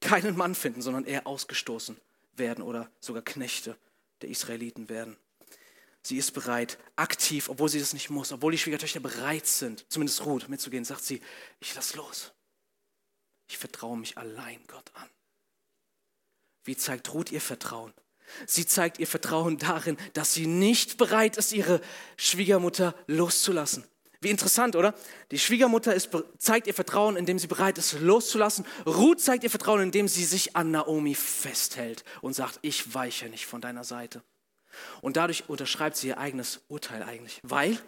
[0.00, 2.00] keinen Mann finden, sondern eher ausgestoßen
[2.32, 3.76] werden oder sogar Knechte
[4.22, 5.18] der Israeliten werden.
[6.02, 10.24] Sie ist bereit, aktiv, obwohl sie das nicht muss, obwohl die Schwiegertöchter bereit sind, zumindest
[10.24, 11.20] Ruth mitzugehen, sagt sie,
[11.60, 12.32] ich lass los.
[13.48, 15.10] Ich vertraue mich allein Gott an.
[16.64, 17.92] Wie zeigt Ruth ihr Vertrauen?
[18.46, 21.80] Sie zeigt ihr Vertrauen darin, dass sie nicht bereit ist, ihre
[22.16, 23.84] Schwiegermutter loszulassen.
[24.20, 24.94] Wie interessant, oder?
[25.30, 28.66] Die Schwiegermutter ist, zeigt ihr Vertrauen, indem sie bereit ist, loszulassen.
[28.84, 33.46] Ruth zeigt ihr Vertrauen, indem sie sich an Naomi festhält und sagt, ich weiche nicht
[33.46, 34.22] von deiner Seite.
[35.02, 37.78] Und dadurch unterschreibt sie ihr eigenes Urteil eigentlich, weil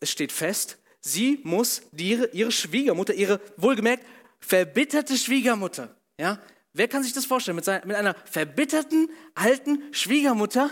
[0.00, 4.04] es steht fest, sie muss ihre, ihre Schwiegermutter, ihre wohlgemerkt
[4.40, 6.40] verbitterte Schwiegermutter, ja,
[6.74, 7.56] Wer kann sich das vorstellen?
[7.56, 10.70] Mit, seiner, mit einer verbitterten alten Schwiegermutter,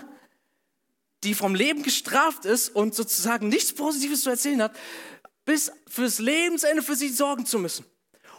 [1.25, 4.77] die vom Leben gestraft ist und sozusagen nichts Positives zu erzählen hat,
[5.45, 7.85] bis fürs Lebensende für sie sorgen zu müssen.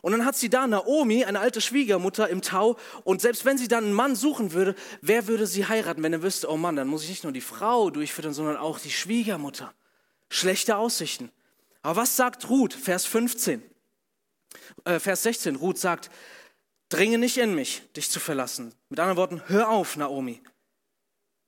[0.02, 2.78] Und dann hat sie da Naomi, eine alte Schwiegermutter im Tau.
[3.04, 6.24] Und selbst wenn sie dann einen Mann suchen würde, wer würde sie heiraten, wenn er
[6.24, 9.74] wüsste, oh Mann, dann muss ich nicht nur die Frau durchfüttern, sondern auch die Schwiegermutter.
[10.30, 11.32] Schlechte Aussichten.
[11.84, 13.62] Aber was sagt Ruth, Vers 15?
[14.86, 16.10] Äh, Vers 16, Ruth sagt,
[16.92, 18.74] Dringe nicht in mich, dich zu verlassen.
[18.90, 20.42] Mit anderen Worten, hör auf, Naomi.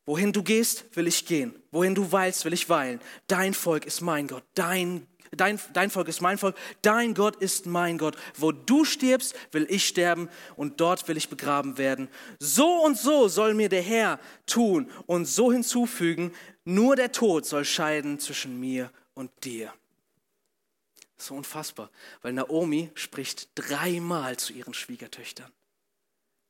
[0.06, 1.54] Wohin du gehst, will ich gehen.
[1.70, 3.02] Wohin du weilst, will ich weilen.
[3.28, 4.46] Dein Volk ist mein Gott.
[4.54, 6.56] Dein, dein, dein Volk ist mein Volk.
[6.82, 8.16] Dein Gott ist mein Gott.
[8.38, 12.08] Wo du stirbst, will ich sterben und dort will ich begraben werden.
[12.40, 16.32] So und so soll mir der Herr tun und so hinzufügen,
[16.64, 19.74] nur der Tod soll scheiden zwischen mir und dir.
[21.24, 21.90] So unfassbar,
[22.22, 25.50] weil Naomi spricht dreimal zu ihren Schwiegertöchtern.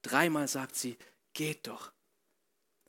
[0.01, 0.97] Dreimal sagt sie,
[1.33, 1.91] geht doch.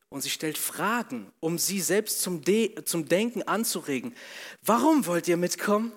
[0.08, 4.14] Und sie stellt Fragen, um sie selbst zum, De zum Denken anzuregen.
[4.62, 5.92] Warum wollt ihr mitkommen?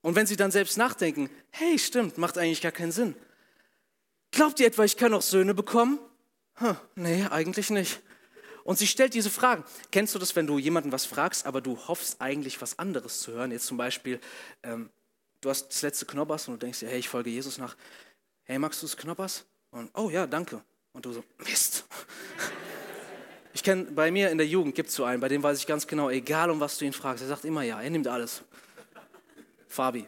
[0.00, 3.16] Und wenn sie dann selbst nachdenken, hey, stimmt, macht eigentlich gar keinen Sinn.
[4.30, 5.98] Glaubt ihr etwa, ich kann noch Söhne bekommen?
[6.60, 8.00] Huh, nee, eigentlich nicht.
[8.62, 9.64] Und sie stellt diese Fragen.
[9.90, 13.32] Kennst du das, wenn du jemanden was fragst, aber du hoffst eigentlich was anderes zu
[13.32, 13.50] hören?
[13.50, 14.20] Jetzt zum Beispiel,
[14.62, 14.90] ähm,
[15.40, 17.76] du hast das letzte Knoppers und du denkst dir, hey, ich folge Jesus nach.
[18.44, 19.44] Hey, magst du das Knoppers?
[19.70, 20.62] Und oh ja, danke.
[20.92, 21.84] Und du so, Mist.
[23.52, 25.66] Ich kenne, bei mir in der Jugend gibt es so einen, bei dem weiß ich
[25.66, 28.42] ganz genau, egal um was du ihn fragst, er sagt immer ja, er nimmt alles.
[29.66, 30.06] Fabi.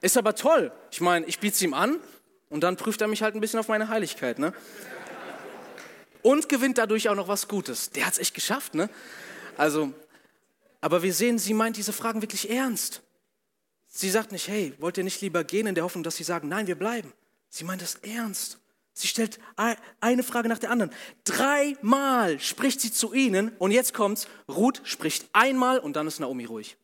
[0.00, 0.72] Ist aber toll.
[0.90, 2.00] Ich meine, ich biete es ihm an
[2.48, 4.38] und dann prüft er mich halt ein bisschen auf meine Heiligkeit.
[4.38, 4.52] Ne?
[6.22, 7.90] Und gewinnt dadurch auch noch was Gutes.
[7.90, 8.74] Der hat es echt geschafft.
[8.74, 8.88] Ne?
[9.56, 9.92] Also
[10.84, 13.02] aber wir sehen, sie meint diese Fragen wirklich ernst.
[13.86, 16.48] Sie sagt nicht, hey, wollt ihr nicht lieber gehen in der Hoffnung, dass sie sagen,
[16.48, 17.10] nein, wir bleiben.
[17.48, 18.58] Sie meint das ernst.
[18.92, 19.38] Sie stellt
[20.00, 20.92] eine Frage nach der anderen.
[21.24, 24.28] Dreimal spricht sie zu ihnen und jetzt kommt's.
[24.46, 26.76] Ruth spricht einmal und dann ist Naomi ruhig.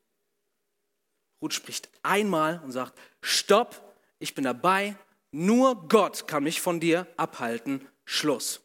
[1.43, 4.97] Ruth spricht einmal und sagt, stopp, ich bin dabei,
[5.31, 8.63] nur Gott kann mich von dir abhalten, Schluss.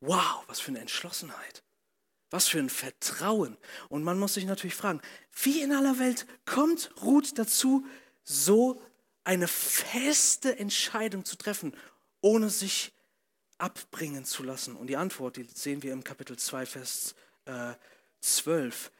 [0.00, 1.62] Wow, was für eine Entschlossenheit.
[2.30, 3.56] Was für ein Vertrauen.
[3.88, 5.00] Und man muss sich natürlich fragen,
[5.42, 7.86] wie in aller Welt kommt Ruth dazu,
[8.24, 8.82] so
[9.24, 11.74] eine feste Entscheidung zu treffen,
[12.20, 12.92] ohne sich
[13.58, 14.76] abbringen zu lassen?
[14.76, 17.14] Und die Antwort, die sehen wir im Kapitel 2, Vers
[17.46, 17.74] äh,
[18.20, 18.90] 12.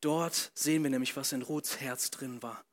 [0.00, 2.64] Dort sehen wir nämlich, was in Ruths Herz drin war.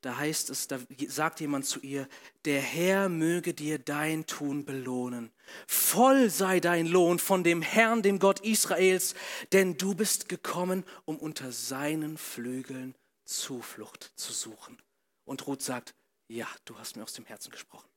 [0.00, 2.08] Da heißt es, da sagt jemand zu ihr,
[2.44, 5.32] der Herr möge dir dein Tun belohnen.
[5.66, 9.14] Voll sei dein Lohn von dem Herrn, dem Gott Israels,
[9.52, 14.80] denn du bist gekommen, um unter seinen Flügeln Zuflucht zu suchen.
[15.24, 15.94] Und Ruth sagt,
[16.28, 17.88] ja, du hast mir aus dem Herzen gesprochen.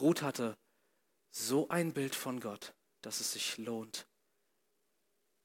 [0.00, 0.56] Ruth hatte
[1.30, 4.08] so ein Bild von Gott, dass es sich lohnt,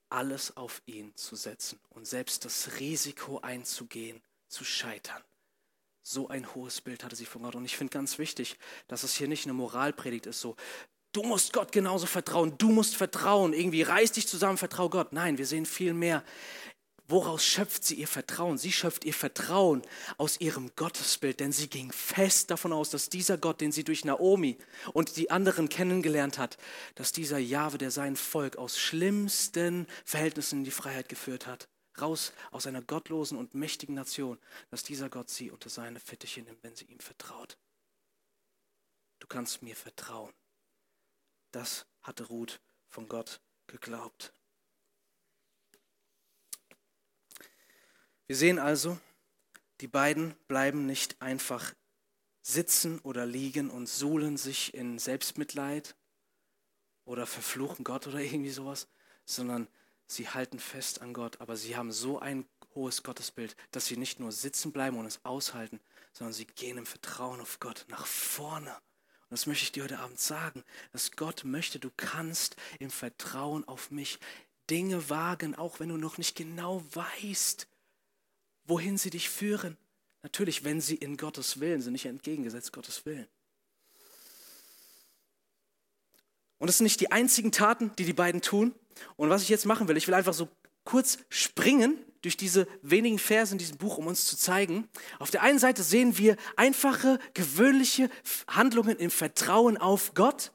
[0.10, 5.21] alles auf ihn zu setzen und selbst das Risiko einzugehen, zu scheitern.
[6.01, 7.55] So ein hohes Bild hatte sie von Gott.
[7.55, 10.55] Und ich finde ganz wichtig, dass es hier nicht eine Moralpredigt ist, so,
[11.12, 15.13] du musst Gott genauso vertrauen, du musst vertrauen, irgendwie reiß dich zusammen, vertrau Gott.
[15.13, 16.23] Nein, wir sehen viel mehr.
[17.08, 18.58] Woraus schöpft sie ihr Vertrauen?
[18.58, 19.84] Sie schöpft ihr Vertrauen
[20.17, 24.05] aus ihrem Gottesbild, denn sie ging fest davon aus, dass dieser Gott, den sie durch
[24.05, 24.58] Naomi
[24.91, 26.58] und die anderen kennengelernt hat,
[26.95, 31.67] dass dieser Jahwe, der sein Volk aus schlimmsten Verhältnissen in die Freiheit geführt hat,
[32.01, 36.63] raus aus einer gottlosen und mächtigen Nation, dass dieser Gott sie unter seine Fittiche nimmt,
[36.63, 37.58] wenn sie ihm vertraut.
[39.19, 40.34] Du kannst mir vertrauen.
[41.51, 44.34] Das hatte Ruth von Gott geglaubt.
[48.27, 48.99] Wir sehen also,
[49.81, 51.73] die beiden bleiben nicht einfach
[52.41, 55.95] sitzen oder liegen und suhlen sich in Selbstmitleid
[57.05, 58.88] oder verfluchen Gott oder irgendwie sowas,
[59.25, 59.67] sondern
[60.08, 64.20] sie halten fest an Gott, aber sie haben so ein hohes Gottesbild, dass sie nicht
[64.20, 65.80] nur sitzen bleiben und es aushalten,
[66.13, 68.72] sondern sie gehen im Vertrauen auf Gott nach vorne.
[68.72, 73.68] Und das möchte ich dir heute Abend sagen, dass Gott möchte, du kannst im Vertrauen
[73.68, 74.20] auf mich
[74.70, 77.68] Dinge wagen, auch wenn du noch nicht genau weißt,
[78.65, 79.78] wohin sie dich führen.
[80.24, 83.28] Natürlich, wenn sie in Gottes Willen sind, nicht entgegengesetzt Gottes Willen.
[86.58, 88.74] Und es sind nicht die einzigen Taten, die die beiden tun.
[89.15, 90.47] Und was ich jetzt machen will, ich will einfach so
[90.84, 94.88] kurz springen durch diese wenigen Verse in diesem Buch, um uns zu zeigen.
[95.19, 98.10] Auf der einen Seite sehen wir einfache, gewöhnliche
[98.47, 100.51] Handlungen im Vertrauen auf Gott,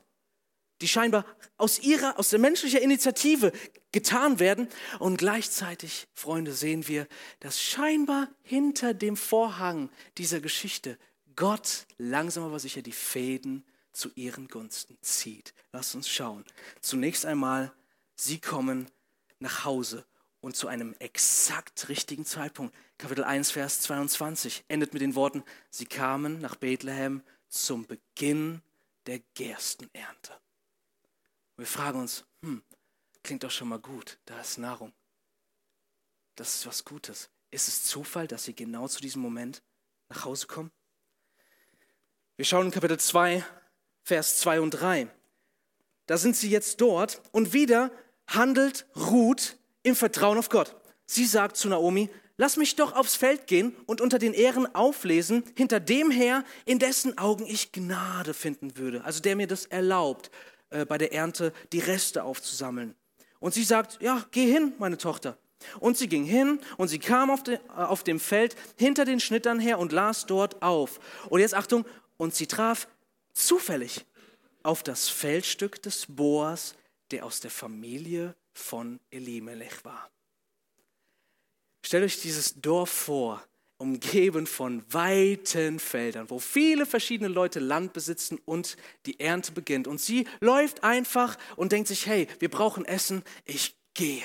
[0.80, 1.24] die scheinbar
[1.58, 3.52] aus ihrer, aus der menschlichen Initiative
[3.92, 4.68] getan werden.
[4.98, 7.06] Und gleichzeitig, Freunde, sehen wir,
[7.40, 10.98] dass scheinbar hinter dem Vorhang dieser Geschichte
[11.36, 15.54] Gott langsam aber sicher die Fäden zu ihren Gunsten zieht.
[15.72, 16.44] Lass uns schauen.
[16.80, 17.72] Zunächst einmal,
[18.20, 18.90] sie kommen
[19.38, 20.04] nach Hause
[20.40, 22.74] und zu einem exakt richtigen Zeitpunkt.
[22.98, 28.60] Kapitel 1, Vers 22 endet mit den Worten, sie kamen nach Bethlehem zum Beginn
[29.06, 30.38] der Gerstenernte.
[31.56, 32.62] Wir fragen uns, hm,
[33.22, 34.92] klingt doch schon mal gut, da ist Nahrung.
[36.36, 37.30] Das ist was Gutes.
[37.50, 39.62] Ist es Zufall, dass sie genau zu diesem Moment
[40.08, 40.70] nach Hause kommen?
[42.36, 43.44] Wir schauen in Kapitel 2,
[44.02, 45.08] Vers 2 und 3.
[46.06, 47.90] Da sind sie jetzt dort und wieder
[48.30, 50.74] handelt Ruth im Vertrauen auf Gott.
[51.06, 55.44] Sie sagt zu Naomi, lass mich doch aufs Feld gehen und unter den Ehren auflesen,
[55.56, 60.30] hinter dem Herr, in dessen Augen ich Gnade finden würde, also der mir das erlaubt,
[60.70, 62.94] äh, bei der Ernte die Reste aufzusammeln.
[63.40, 65.36] Und sie sagt, ja, geh hin, meine Tochter.
[65.78, 69.20] Und sie ging hin und sie kam auf, de, äh, auf dem Feld hinter den
[69.20, 71.00] Schnittern her und las dort auf.
[71.28, 71.84] Und jetzt Achtung,
[72.16, 72.86] und sie traf
[73.32, 74.06] zufällig
[74.62, 76.74] auf das Feldstück des Boas,
[77.10, 80.10] der aus der Familie von Elimelech war.
[81.84, 83.42] Stellt euch dieses Dorf vor,
[83.78, 89.88] umgeben von weiten Feldern, wo viele verschiedene Leute Land besitzen und die Ernte beginnt.
[89.88, 94.22] Und sie läuft einfach und denkt sich, hey, wir brauchen Essen, ich gehe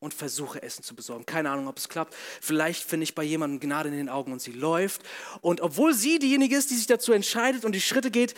[0.00, 1.26] und versuche Essen zu besorgen.
[1.26, 2.14] Keine Ahnung, ob es klappt.
[2.40, 5.02] Vielleicht finde ich bei jemandem Gnade in den Augen und sie läuft.
[5.40, 8.34] Und obwohl sie diejenige ist, die sich dazu entscheidet und die Schritte geht,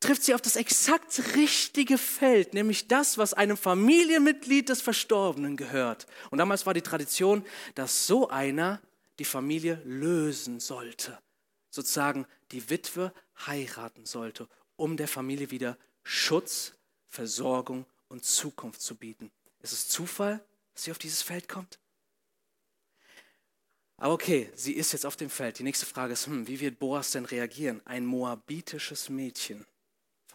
[0.00, 6.06] trifft sie auf das exakt richtige Feld, nämlich das, was einem Familienmitglied des Verstorbenen gehört.
[6.30, 7.44] Und damals war die Tradition,
[7.74, 8.80] dass so einer
[9.18, 11.18] die Familie lösen sollte,
[11.70, 13.12] sozusagen die Witwe
[13.46, 16.74] heiraten sollte, um der Familie wieder Schutz,
[17.06, 19.30] Versorgung und Zukunft zu bieten.
[19.62, 20.44] Ist es Zufall,
[20.74, 21.78] dass sie auf dieses Feld kommt?
[23.96, 25.58] Aber okay, sie ist jetzt auf dem Feld.
[25.58, 27.80] Die nächste Frage ist, hm, wie wird Boas denn reagieren?
[27.86, 29.64] Ein moabitisches Mädchen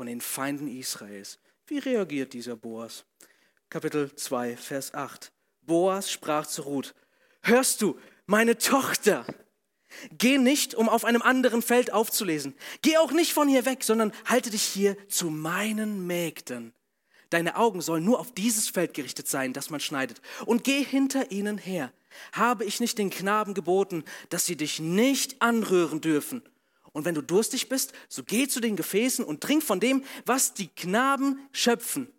[0.01, 1.37] von den Feinden Israels.
[1.67, 3.05] Wie reagiert dieser Boas?
[3.69, 5.31] Kapitel 2, Vers 8.
[5.61, 6.95] Boas sprach zu Ruth,
[7.43, 9.27] hörst du, meine Tochter,
[10.17, 12.55] geh nicht, um auf einem anderen Feld aufzulesen.
[12.81, 16.73] Geh auch nicht von hier weg, sondern halte dich hier zu meinen Mägden.
[17.29, 20.19] Deine Augen sollen nur auf dieses Feld gerichtet sein, das man schneidet.
[20.47, 21.93] Und geh hinter ihnen her.
[22.31, 26.41] Habe ich nicht den Knaben geboten, dass sie dich nicht anrühren dürfen?
[26.93, 30.53] Und wenn du durstig bist, so geh zu den Gefäßen und trink von dem, was
[30.53, 32.11] die Knaben schöpfen.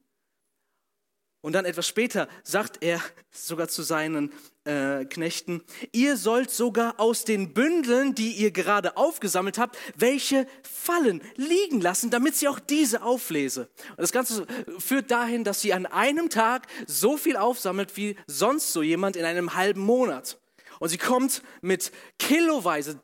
[1.43, 3.03] Und dann etwas später sagt er
[3.33, 4.33] sogar zu seinen
[4.65, 5.61] äh, Knechten,
[5.91, 12.11] ihr sollt sogar aus den Bündeln, die ihr gerade aufgesammelt habt, welche fallen, liegen lassen,
[12.11, 13.69] damit sie auch diese auflese.
[13.91, 14.47] Und das Ganze
[14.79, 19.25] führt dahin, dass sie an einem Tag so viel aufsammelt wie sonst so jemand in
[19.25, 20.39] einem halben Monat.
[20.83, 22.99] Und sie kommt mit kiloweise,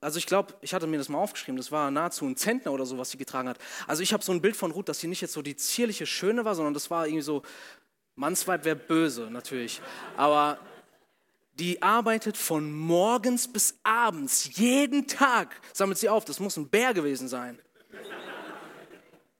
[0.00, 2.86] also ich glaube, ich hatte mir das mal aufgeschrieben, das war nahezu ein Zentner oder
[2.86, 3.58] so, was sie getragen hat.
[3.88, 6.06] Also ich habe so ein Bild von Ruth, dass sie nicht jetzt so die zierliche
[6.06, 7.42] Schöne war, sondern das war irgendwie so,
[8.14, 9.82] Mannsweib wäre böse natürlich,
[10.16, 10.60] aber
[11.54, 16.24] die arbeitet von morgens bis abends, jeden Tag sammelt sie auf.
[16.24, 17.58] Das muss ein Bär gewesen sein.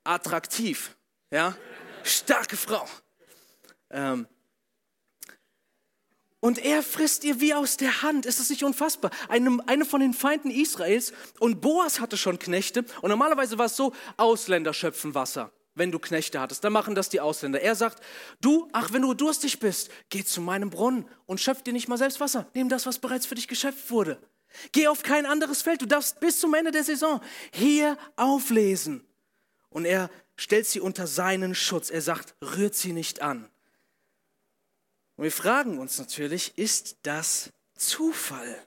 [0.03, 0.97] Attraktiv,
[1.30, 1.57] ja,
[2.03, 2.88] starke Frau.
[3.90, 4.26] Ähm,
[6.45, 8.26] und er frisst ihr wie aus der Hand.
[8.26, 9.11] Ist das nicht unfassbar?
[9.30, 11.14] Eine, eine von den Feinden Israels.
[11.40, 12.84] Und Boas hatte schon Knechte.
[13.01, 16.62] Und normalerweise war es so, Ausländer schöpfen Wasser wenn du Knechte hattest.
[16.62, 17.62] Dann machen das die Ausländer.
[17.62, 18.05] Er sagt,
[18.42, 21.97] du, ach, wenn du durstig bist, geh zu meinem Brunnen und schöpf dir nicht mal
[21.97, 22.47] selbst Wasser.
[22.53, 24.18] Nimm das, was bereits für dich geschöpft wurde.
[24.70, 25.80] Geh auf kein anderes Feld.
[25.80, 27.22] Du darfst bis zum Ende der Saison
[27.55, 29.03] hier auflesen.
[29.70, 31.88] Und er stellt sie unter seinen Schutz.
[31.88, 33.49] Er sagt, rührt sie nicht an.
[35.17, 38.67] Und wir fragen uns natürlich, ist das Zufall?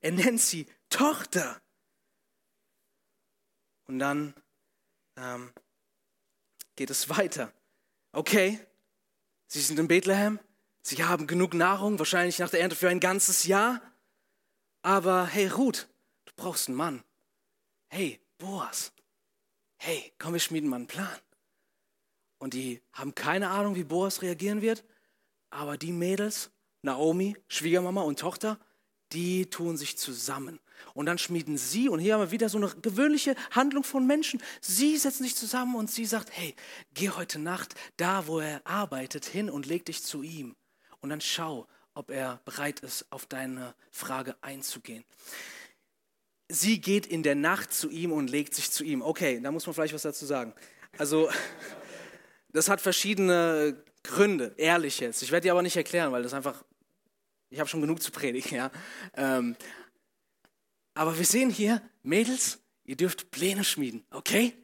[0.00, 1.60] Er nennt sie Tochter.
[3.86, 4.34] Und dann
[5.16, 5.52] ähm,
[6.74, 7.52] geht es weiter.
[8.12, 8.58] Okay,
[9.48, 10.40] Sie sind in Bethlehem,
[10.82, 13.80] Sie haben genug Nahrung, wahrscheinlich nach der Ernte für ein ganzes Jahr.
[14.82, 15.88] Aber hey Ruth,
[16.24, 17.04] du brauchst einen Mann.
[17.88, 18.92] Hey Boas,
[19.76, 21.18] hey, komm, wir schmieden mal einen Plan.
[22.38, 24.84] Und die haben keine Ahnung, wie Boas reagieren wird,
[25.50, 26.50] aber die Mädels,
[26.82, 28.58] Naomi, Schwiegermama und Tochter,
[29.12, 30.60] die tun sich zusammen.
[30.94, 34.42] Und dann schmieden sie, und hier haben wir wieder so eine gewöhnliche Handlung von Menschen,
[34.60, 36.54] sie setzen sich zusammen und sie sagt, hey,
[36.94, 40.56] geh heute Nacht da, wo er arbeitet, hin und leg dich zu ihm.
[41.00, 45.04] Und dann schau, ob er bereit ist, auf deine Frage einzugehen.
[46.48, 49.02] Sie geht in der Nacht zu ihm und legt sich zu ihm.
[49.02, 50.54] Okay, da muss man vielleicht was dazu sagen.
[50.98, 51.28] Also,
[52.50, 55.22] das hat verschiedene Gründe, ehrlich jetzt.
[55.22, 56.64] Ich werde die aber nicht erklären, weil das einfach
[57.50, 58.70] ich habe schon genug zu predigen, ja.
[59.14, 59.56] Ähm,
[60.94, 64.54] aber wir sehen hier, Mädels, ihr dürft Pläne schmieden, okay?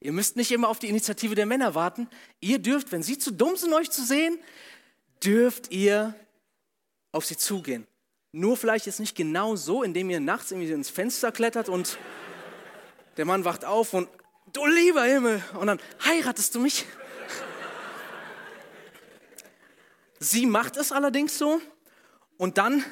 [0.00, 2.08] Ihr müsst nicht immer auf die Initiative der Männer warten.
[2.40, 4.38] Ihr dürft, wenn sie zu dumm sind, euch zu sehen,
[5.22, 6.14] dürft ihr
[7.12, 7.86] auf sie zugehen.
[8.32, 11.98] Nur vielleicht jetzt nicht genau so, indem ihr nachts irgendwie ins Fenster klettert und
[13.16, 14.08] der Mann wacht auf und
[14.52, 16.84] du lieber Himmel und dann heiratest du mich.
[20.24, 21.60] Sie macht es allerdings so
[22.38, 22.82] und dann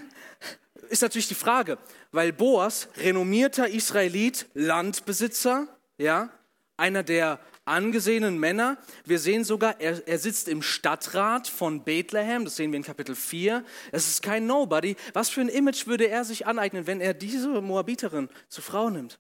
[0.91, 1.79] ist natürlich die Frage,
[2.11, 5.67] weil Boas, renommierter Israelit, Landbesitzer,
[5.97, 6.29] ja,
[6.77, 8.77] einer der angesehenen Männer,
[9.07, 13.15] wir sehen sogar, er, er sitzt im Stadtrat von Bethlehem, das sehen wir in Kapitel
[13.15, 13.65] 4.
[13.93, 14.97] Es ist kein Nobody.
[15.15, 19.19] Was für ein Image würde er sich aneignen, wenn er diese Moabiterin zur Frau nimmt?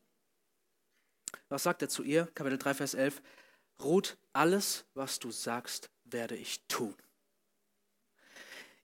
[1.49, 2.29] Was sagt er zu ihr?
[2.35, 3.23] Kapitel 3, Vers 11.
[3.83, 6.95] Ruth, alles, was du sagst, werde ich tun.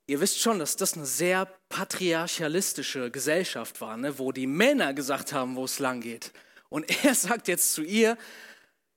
[0.08, 5.34] Ihr wisst schon, dass das eine sehr patriarchalistische Gesellschaft war, ne, wo die Männer gesagt
[5.34, 6.32] haben, wo es lang geht.
[6.70, 8.16] Und er sagt jetzt zu ihr,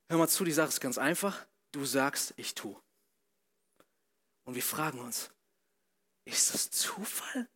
[0.10, 2.78] hör mal zu, die Sache ist ganz einfach, du sagst, ich tue.
[4.46, 5.30] Und wir fragen uns,
[6.24, 7.50] ist das Zufall?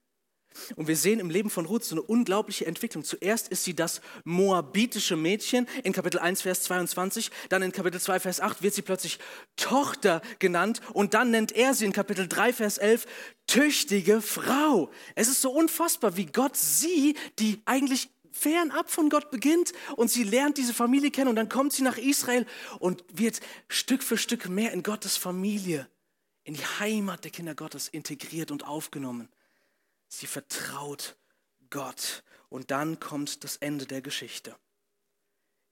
[0.76, 3.04] Und wir sehen im Leben von Ruth so eine unglaubliche Entwicklung.
[3.04, 7.32] Zuerst ist sie das moabitische Mädchen in Kapitel 1, Vers 22.
[7.50, 9.20] Dann in Kapitel 2, Vers 8 wird sie plötzlich
[9.56, 10.82] Tochter genannt.
[10.94, 13.06] Und dann nennt er sie in Kapitel 3, Vers 11
[13.48, 14.90] tüchtige Frau.
[15.16, 20.24] Es ist so unfassbar, wie Gott sie, die eigentlich fernab von Gott beginnt und sie
[20.24, 22.46] lernt diese Familie kennen und dann kommt sie nach Israel
[22.80, 23.40] und wird
[23.70, 25.88] Stück für Stück mehr in Gottes Familie,
[26.44, 29.30] in die Heimat der Kinder Gottes integriert und aufgenommen.
[30.08, 31.18] Sie vertraut
[31.70, 32.24] Gott.
[32.50, 34.56] Und dann kommt das Ende der Geschichte.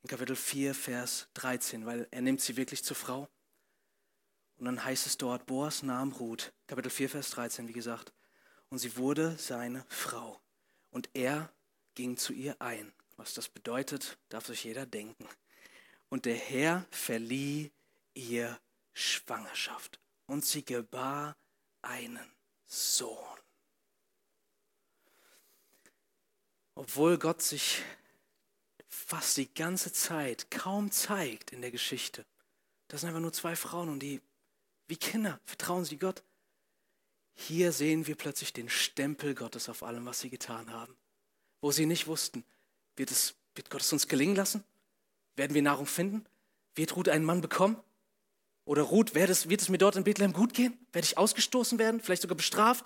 [0.01, 3.29] In Kapitel 4, Vers 13, weil er nimmt sie wirklich zur Frau.
[4.57, 8.13] Und dann heißt es dort, Boas nahm Ruth, Kapitel 4, Vers 13, wie gesagt.
[8.73, 10.41] und sie wurde seine Frau.
[10.89, 11.53] Und er
[11.93, 12.91] ging zu ihr ein.
[13.17, 15.27] Was das bedeutet, darf sich jeder denken.
[16.09, 17.71] Und der Herr verlieh
[18.15, 18.59] ihr
[18.93, 21.37] Schwangerschaft und sie gebar
[21.83, 22.33] einen
[22.65, 23.42] Sohn.
[26.75, 27.81] Obwohl Gott sich
[28.87, 32.25] fast die ganze Zeit kaum zeigt in der Geschichte.
[32.87, 34.21] Das sind einfach nur zwei Frauen und die,
[34.87, 36.23] wie Kinder, vertrauen sie Gott.
[37.35, 40.95] Hier sehen wir plötzlich den Stempel Gottes auf allem, was sie getan haben.
[41.61, 42.43] Wo sie nicht wussten,
[42.95, 44.63] wird, es, wird Gott es uns gelingen lassen?
[45.35, 46.25] Werden wir Nahrung finden?
[46.75, 47.77] Wird Ruth einen Mann bekommen?
[48.65, 50.77] Oder Ruth, wird es, wird es mir dort in Bethlehem gut gehen?
[50.91, 52.01] Werde ich ausgestoßen werden?
[52.01, 52.85] Vielleicht sogar bestraft?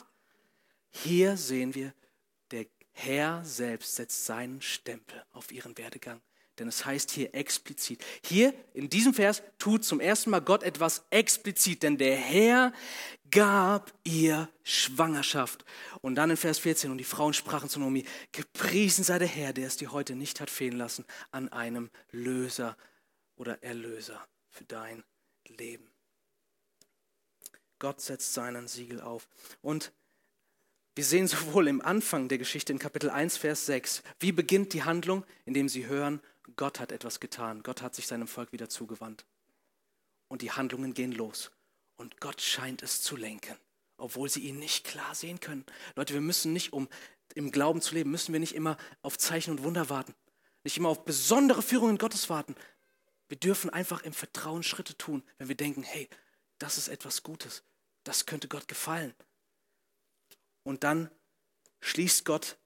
[0.90, 1.94] Hier sehen wir,
[3.00, 6.20] Herr selbst setzt seinen Stempel auf ihren Werdegang.
[6.58, 8.04] Denn es heißt hier explizit.
[8.26, 12.74] Hier in diesem Vers tut zum ersten Mal Gott etwas explizit, denn der Herr
[13.30, 15.64] gab ihr Schwangerschaft.
[16.02, 19.54] Und dann in Vers 14, und die Frauen sprachen zu Nomi, gepriesen sei der Herr,
[19.54, 22.76] der es dir heute nicht hat fehlen lassen, an einem Löser
[23.36, 25.04] oder Erlöser für dein
[25.48, 25.88] Leben.
[27.78, 29.30] Gott setzt seinen Siegel auf.
[29.62, 29.94] Und
[30.98, 34.84] wir sehen sowohl im Anfang der Geschichte in Kapitel 1, Vers 6, wie beginnt die
[34.84, 36.22] Handlung, indem sie hören,
[36.56, 37.62] Gott hat etwas getan.
[37.62, 39.24] Gott hat sich seinem Volk wieder zugewandt.
[40.28, 41.52] Und die Handlungen gehen los.
[41.98, 43.56] Und Gott scheint es zu lenken,
[43.98, 45.68] obwohl sie ihn nicht klar sehen können.
[45.96, 46.90] Leute, wir müssen nicht, um
[47.36, 50.16] im Glauben zu leben, müssen wir nicht immer auf Zeichen und Wunder warten.
[50.64, 52.56] Nicht immer auf besondere Führungen Gottes warten.
[53.30, 56.10] Wir dürfen einfach im Vertrauen Schritte tun, wenn wir denken, hey,
[56.58, 57.62] das ist etwas Gutes.
[58.04, 59.14] Das könnte Gott gefallen.
[60.68, 61.10] Und dann
[61.80, 62.58] schließt Gott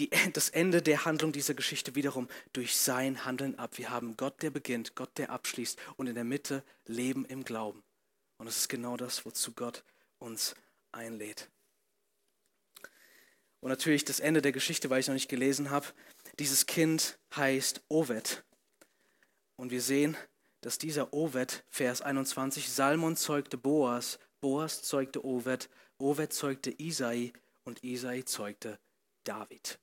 [0.00, 3.78] die, das Ende der Handlung dieser Geschichte wiederum durch sein Handeln ab.
[3.78, 7.84] Wir haben Gott, der beginnt, Gott, der abschließt und in der Mitte Leben im Glauben.
[8.38, 9.84] Und es ist genau das, wozu Gott
[10.18, 10.56] uns
[10.90, 11.48] einlädt.
[13.60, 15.86] Und natürlich das Ende der Geschichte, weil ich noch nicht gelesen habe.
[16.40, 18.42] Dieses Kind heißt Ovet.
[19.54, 20.16] Und wir sehen,
[20.62, 25.68] dass dieser Ovet, Vers 21, Salmon zeugte Boas, Boas zeugte Ovet,
[25.98, 27.32] Ovet zeugte Isai
[27.64, 28.78] und Isai zeugte
[29.24, 29.78] David.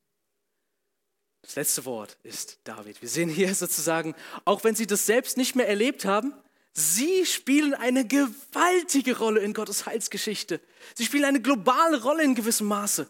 [1.42, 3.02] Das letzte Wort ist David.
[3.02, 6.34] Wir sehen hier sozusagen, auch wenn sie das selbst nicht mehr erlebt haben,
[6.74, 10.60] sie spielen eine gewaltige Rolle in Gottes Heilsgeschichte.
[10.96, 13.08] Sie spielen eine globale Rolle in gewissem Maße.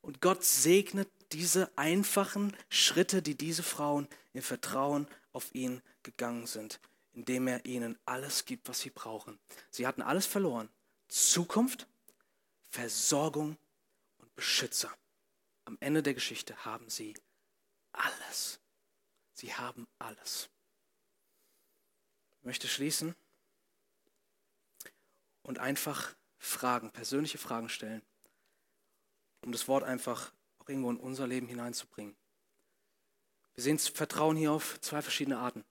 [0.00, 6.80] Und Gott segnet diese einfachen Schritte, die diese Frauen im Vertrauen auf ihn gegangen sind,
[7.12, 9.38] indem er ihnen alles gibt, was sie brauchen.
[9.70, 10.68] Sie hatten alles verloren.
[11.08, 11.86] Zukunft,
[12.68, 13.56] Versorgung
[14.18, 14.96] und Beschützer.
[15.64, 17.14] Am Ende der Geschichte haben sie
[17.92, 18.60] alles.
[19.34, 20.48] Sie haben alles.
[22.38, 23.14] Ich möchte schließen
[25.42, 28.02] und einfach Fragen, persönliche Fragen stellen,
[29.42, 32.16] um das Wort einfach auch irgendwo in unser Leben hineinzubringen.
[33.54, 35.64] Wir sehen Vertrauen hier auf zwei verschiedene Arten.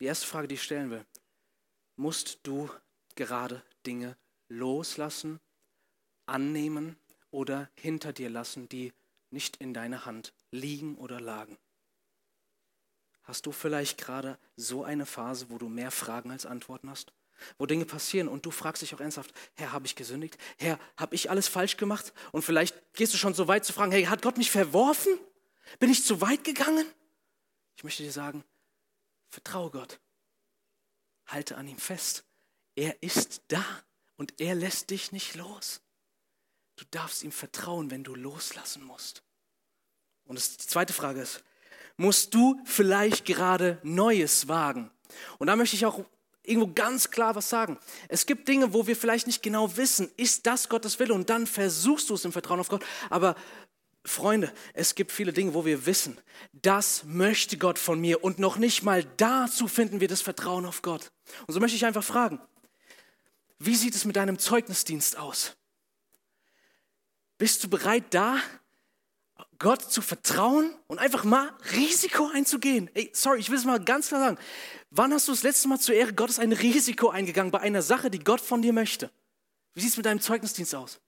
[0.00, 1.04] Die erste Frage, die ich stellen will,
[1.96, 2.70] musst du
[3.14, 4.16] gerade Dinge
[4.48, 5.40] loslassen,
[6.26, 6.96] annehmen
[7.30, 8.92] oder hinter dir lassen, die
[9.30, 11.58] nicht in deiner Hand liegen oder lagen.
[13.24, 17.12] Hast du vielleicht gerade so eine Phase, wo du mehr Fragen als Antworten hast?
[17.58, 20.38] Wo Dinge passieren und du fragst dich auch ernsthaft, Herr, habe ich gesündigt?
[20.58, 22.12] Herr, habe ich alles falsch gemacht?
[22.32, 25.18] Und vielleicht gehst du schon so weit zu fragen, hey, hat Gott mich verworfen?
[25.78, 26.86] Bin ich zu weit gegangen?
[27.76, 28.44] Ich möchte dir sagen,
[29.34, 30.00] vertraue Gott.
[31.26, 32.24] Halte an ihm fest.
[32.76, 33.64] Er ist da
[34.16, 35.80] und er lässt dich nicht los.
[36.76, 39.22] Du darfst ihm vertrauen, wenn du loslassen musst.
[40.24, 41.42] Und die zweite Frage ist,
[41.96, 44.90] musst du vielleicht gerade Neues wagen?
[45.38, 46.04] Und da möchte ich auch
[46.42, 47.78] irgendwo ganz klar was sagen.
[48.08, 51.14] Es gibt Dinge, wo wir vielleicht nicht genau wissen, ist das Gottes Wille?
[51.14, 52.84] Und dann versuchst du es im Vertrauen auf Gott.
[53.10, 53.34] Aber
[54.06, 56.18] Freunde, es gibt viele Dinge, wo wir wissen,
[56.52, 58.22] das möchte Gott von mir.
[58.22, 61.10] Und noch nicht mal dazu finden wir das Vertrauen auf Gott.
[61.46, 62.40] Und so möchte ich einfach fragen,
[63.58, 65.56] wie sieht es mit deinem Zeugnisdienst aus?
[67.38, 68.38] Bist du bereit da,
[69.58, 72.90] Gott zu vertrauen und einfach mal Risiko einzugehen?
[72.94, 74.38] Ey, sorry, ich will es mal ganz klar sagen.
[74.90, 78.10] Wann hast du das letzte Mal zur Ehre Gottes ein Risiko eingegangen bei einer Sache,
[78.10, 79.10] die Gott von dir möchte?
[79.72, 81.00] Wie sieht es mit deinem Zeugnisdienst aus?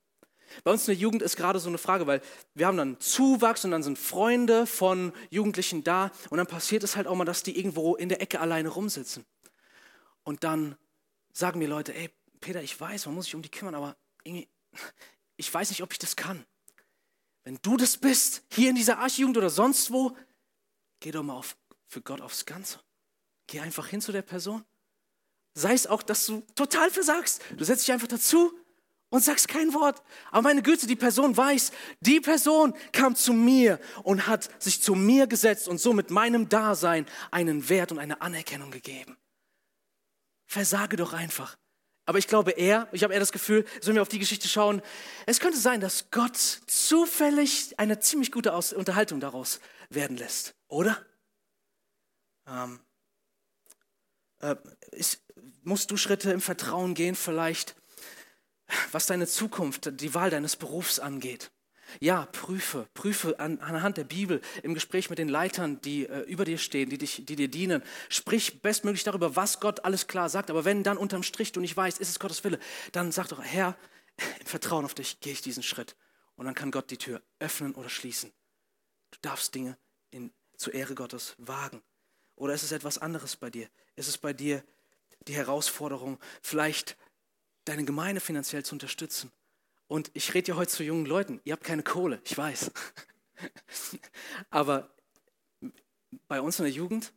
[0.64, 2.20] Bei uns in der Jugend ist gerade so eine Frage, weil
[2.54, 6.96] wir haben dann Zuwachs und dann sind Freunde von Jugendlichen da und dann passiert es
[6.96, 9.24] halt auch mal, dass die irgendwo in der Ecke alleine rumsitzen.
[10.24, 10.76] Und dann
[11.32, 13.96] sagen mir Leute, ey, Peter, ich weiß, man muss sich um die kümmern, aber
[15.36, 16.44] ich weiß nicht, ob ich das kann.
[17.44, 20.16] Wenn du das bist, hier in dieser Archjugend oder sonst wo,
[21.00, 22.80] geh doch mal auf, für Gott aufs Ganze.
[23.46, 24.64] Geh einfach hin zu der Person.
[25.54, 27.40] Sei es auch, dass du total versagst.
[27.56, 28.52] Du setzt dich einfach dazu
[29.10, 30.02] und sagst kein Wort.
[30.30, 34.94] Aber meine Güte, die Person weiß, die Person kam zu mir und hat sich zu
[34.94, 39.16] mir gesetzt und so mit meinem Dasein einen Wert und eine Anerkennung gegeben.
[40.46, 41.56] Versage doch einfach.
[42.04, 44.80] Aber ich glaube eher, ich habe eher das Gefühl, wenn wir auf die Geschichte schauen,
[45.26, 51.04] es könnte sein, dass Gott zufällig eine ziemlich gute Unterhaltung daraus werden lässt, oder?
[52.46, 52.80] Ähm,
[54.40, 54.54] äh,
[54.92, 55.20] ist,
[55.62, 57.74] musst du Schritte im Vertrauen gehen, vielleicht,
[58.92, 61.50] was deine Zukunft, die Wahl deines Berufs angeht?
[62.00, 66.44] Ja, prüfe, prüfe an, anhand der Bibel im Gespräch mit den Leitern, die äh, über
[66.44, 67.82] dir stehen, die, dich, die dir dienen.
[68.08, 70.50] Sprich bestmöglich darüber, was Gott alles klar sagt.
[70.50, 72.58] Aber wenn dann unterm Strich du nicht weißt, ist es Gottes Wille,
[72.92, 73.76] dann sag doch, Herr,
[74.40, 75.96] im Vertrauen auf dich gehe ich diesen Schritt.
[76.34, 78.32] Und dann kann Gott die Tür öffnen oder schließen.
[79.12, 79.78] Du darfst Dinge
[80.10, 81.82] in, zur Ehre Gottes wagen.
[82.34, 83.68] Oder ist es etwas anderes bei dir?
[83.94, 84.62] Ist es bei dir
[85.26, 86.96] die Herausforderung, vielleicht
[87.66, 89.30] deine Gemeinde finanziell zu unterstützen?
[89.88, 92.72] Und ich rede ja heute zu jungen Leuten, ihr habt keine Kohle, ich weiß.
[94.50, 94.90] aber
[96.26, 97.12] bei uns in der Jugend,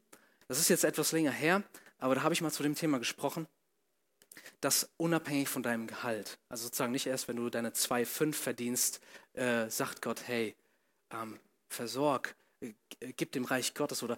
[0.48, 1.64] das ist jetzt etwas länger her,
[1.98, 3.48] aber da habe ich mal zu dem Thema gesprochen,
[4.62, 9.00] dass unabhängig von deinem Gehalt, also sozusagen nicht erst, wenn du deine 2,5 verdienst,
[9.34, 10.56] äh, sagt Gott, hey,
[11.12, 11.40] ähm,
[11.70, 12.74] versorg, äh,
[13.16, 14.18] gib dem Reich Gottes oder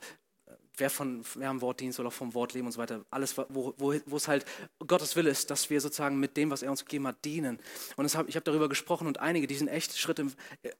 [0.81, 3.05] wer, von, wer am Wort dient, soll auch vom Wort leben und so weiter.
[3.11, 4.45] Alles, wo, wo, wo es halt
[4.85, 7.59] Gottes Wille ist, dass wir sozusagen mit dem, was er uns gegeben hat, dienen.
[7.95, 10.71] Und hab, ich habe darüber gesprochen und einige, die sind echt Schritte im äh,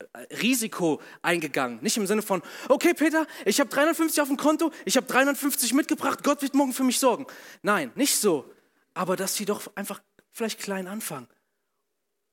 [0.42, 1.80] Risiko eingegangen.
[1.82, 5.74] Nicht im Sinne von, okay Peter, ich habe 350 auf dem Konto, ich habe 350
[5.74, 7.28] mitgebracht, Gott wird morgen für mich sorgen.
[7.62, 8.52] Nein, nicht so.
[8.94, 11.28] Aber dass sie doch einfach vielleicht klein anfangen.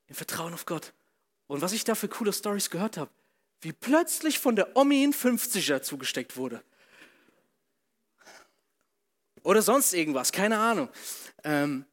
[0.07, 0.95] Im Vertrauen auf Gott.
[1.47, 3.11] Und was ich da für coole Stories gehört habe,
[3.61, 6.63] wie plötzlich von der Omi ein 50er zugesteckt wurde
[9.43, 10.89] oder sonst irgendwas, keine Ahnung.
[11.45, 11.85] Ähm,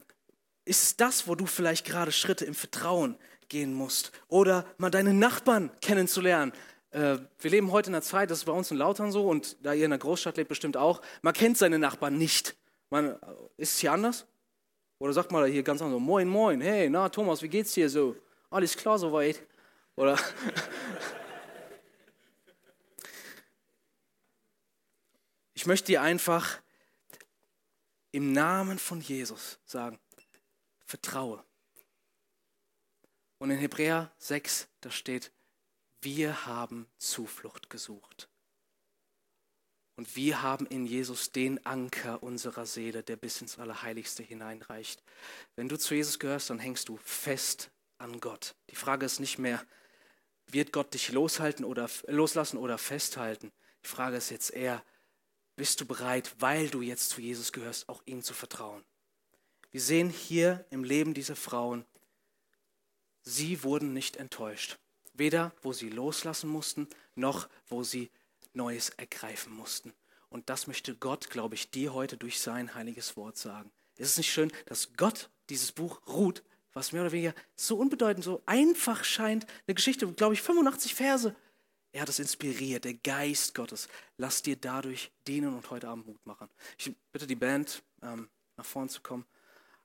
[0.66, 3.18] ist es das, wo du vielleicht gerade Schritte im Vertrauen
[3.50, 4.12] gehen musst?
[4.28, 6.54] Oder mal deine Nachbarn kennenzulernen?
[6.92, 9.58] Äh, wir leben heute in einer Zeit, das ist bei uns in Lautern so und
[9.64, 11.02] da ihr in einer Großstadt lebt, bestimmt auch.
[11.22, 12.56] Man kennt seine Nachbarn nicht.
[12.90, 13.18] Man, äh,
[13.58, 14.26] ist es hier anders?
[14.98, 18.16] Oder sagt mal hier ganz anders, moin, moin, hey, na Thomas, wie geht's dir so?
[18.50, 19.44] Alles klar soweit?
[19.98, 20.18] Oder?
[25.54, 26.60] ich möchte dir einfach
[28.16, 30.00] im Namen von Jesus sagen,
[30.86, 31.44] vertraue.
[33.40, 35.34] Und in Hebräer 6, da steht,
[36.02, 38.30] wir haben Zuflucht gesucht.
[39.98, 45.04] Und wir haben in Jesus den Anker unserer Seele, der bis ins Allerheiligste hineinreicht.
[45.58, 48.56] Wenn du zu Jesus gehörst, dann hängst du fest an Gott.
[48.70, 49.62] Die Frage ist nicht mehr,
[50.48, 53.52] wird Gott dich loshalten oder, loslassen oder festhalten?
[53.84, 54.82] Die Frage ist jetzt eher,
[55.56, 58.84] bist du bereit, weil du jetzt zu Jesus gehörst, auch ihm zu vertrauen.
[59.72, 61.86] Wir sehen hier im Leben dieser Frauen,
[63.22, 64.78] sie wurden nicht enttäuscht.
[65.14, 68.12] Weder wo sie loslassen mussten, noch wo sie
[68.54, 69.94] Neues ergreifen mussten.
[70.30, 73.72] Und das möchte Gott, glaube ich, dir heute durch sein heiliges Wort sagen.
[73.98, 76.44] Ist es nicht schön, dass Gott dieses Buch ruht,
[76.74, 81.36] was mehr oder weniger so unbedeutend, so einfach scheint, eine Geschichte, glaube ich, 85 Verse,
[81.96, 83.88] er hat es inspiriert, der Geist Gottes.
[84.18, 86.50] Lass dir dadurch dienen und heute Abend Mut machen.
[86.78, 88.28] Ich bitte die Band, ähm,
[88.58, 89.26] nach vorne zu kommen.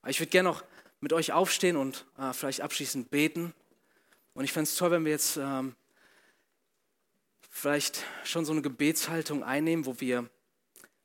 [0.08, 0.64] Ich würde gerne noch
[0.98, 3.54] mit euch aufstehen und äh, vielleicht abschließend beten.
[4.34, 5.76] Und ich fände es toll, wenn wir jetzt ähm,
[7.48, 10.28] vielleicht schon so eine Gebetshaltung einnehmen, wo wir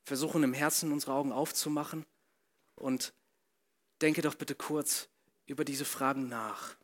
[0.06, 2.04] versuchen, im Herzen unsere Augen aufzumachen.
[2.74, 3.14] Und
[4.02, 5.08] denke doch bitte kurz
[5.46, 6.76] über diese Fragen nach.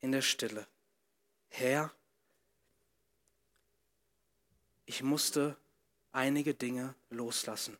[0.00, 0.66] In der Stille.
[1.50, 1.92] Herr,
[4.86, 5.56] ich musste
[6.12, 7.76] einige Dinge loslassen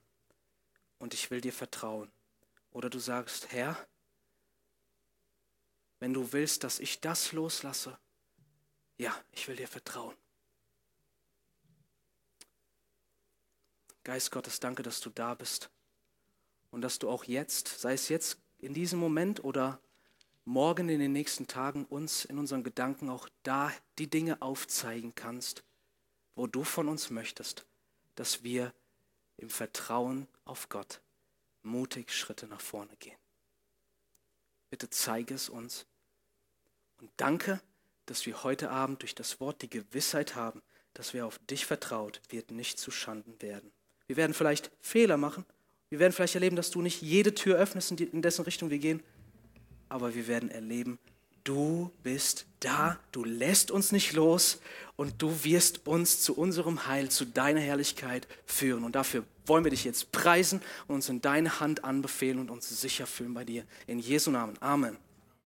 [0.99, 2.11] und ich will dir vertrauen.
[2.71, 3.77] Oder du sagst, Herr,
[5.99, 7.99] wenn du willst, dass ich das loslasse,
[8.99, 10.15] ja, ich will dir vertrauen.
[14.05, 15.71] Geist Gottes, danke, dass du da bist
[16.71, 19.81] und dass du auch jetzt, sei es jetzt in diesem Moment oder
[20.51, 25.63] morgen in den nächsten Tagen uns in unseren Gedanken auch da die Dinge aufzeigen kannst,
[26.35, 27.65] wo du von uns möchtest,
[28.17, 28.75] dass wir
[29.37, 31.01] im Vertrauen auf Gott
[31.63, 33.17] mutig Schritte nach vorne gehen.
[34.71, 35.87] Bitte zeige es uns
[36.99, 37.61] und danke,
[38.07, 40.63] dass wir heute Abend durch das Wort die Gewissheit haben,
[40.95, 43.71] dass wer auf dich vertraut, wird nicht zu Schanden werden.
[44.09, 45.47] Wir werden vielleicht Fehler machen.
[45.91, 49.01] Wir werden vielleicht erleben, dass du nicht jede Tür öffnest, in dessen Richtung wir gehen
[49.91, 50.99] aber wir werden erleben,
[51.45, 54.61] du bist da, du lässt uns nicht los
[54.97, 58.85] und du wirst uns zu unserem Heil, zu deiner Herrlichkeit führen.
[58.85, 62.69] Und dafür wollen wir dich jetzt preisen und uns in deine Hand anbefehlen und uns
[62.69, 63.65] sicher fühlen bei dir.
[63.87, 64.57] In Jesu Namen.
[64.61, 64.97] Amen.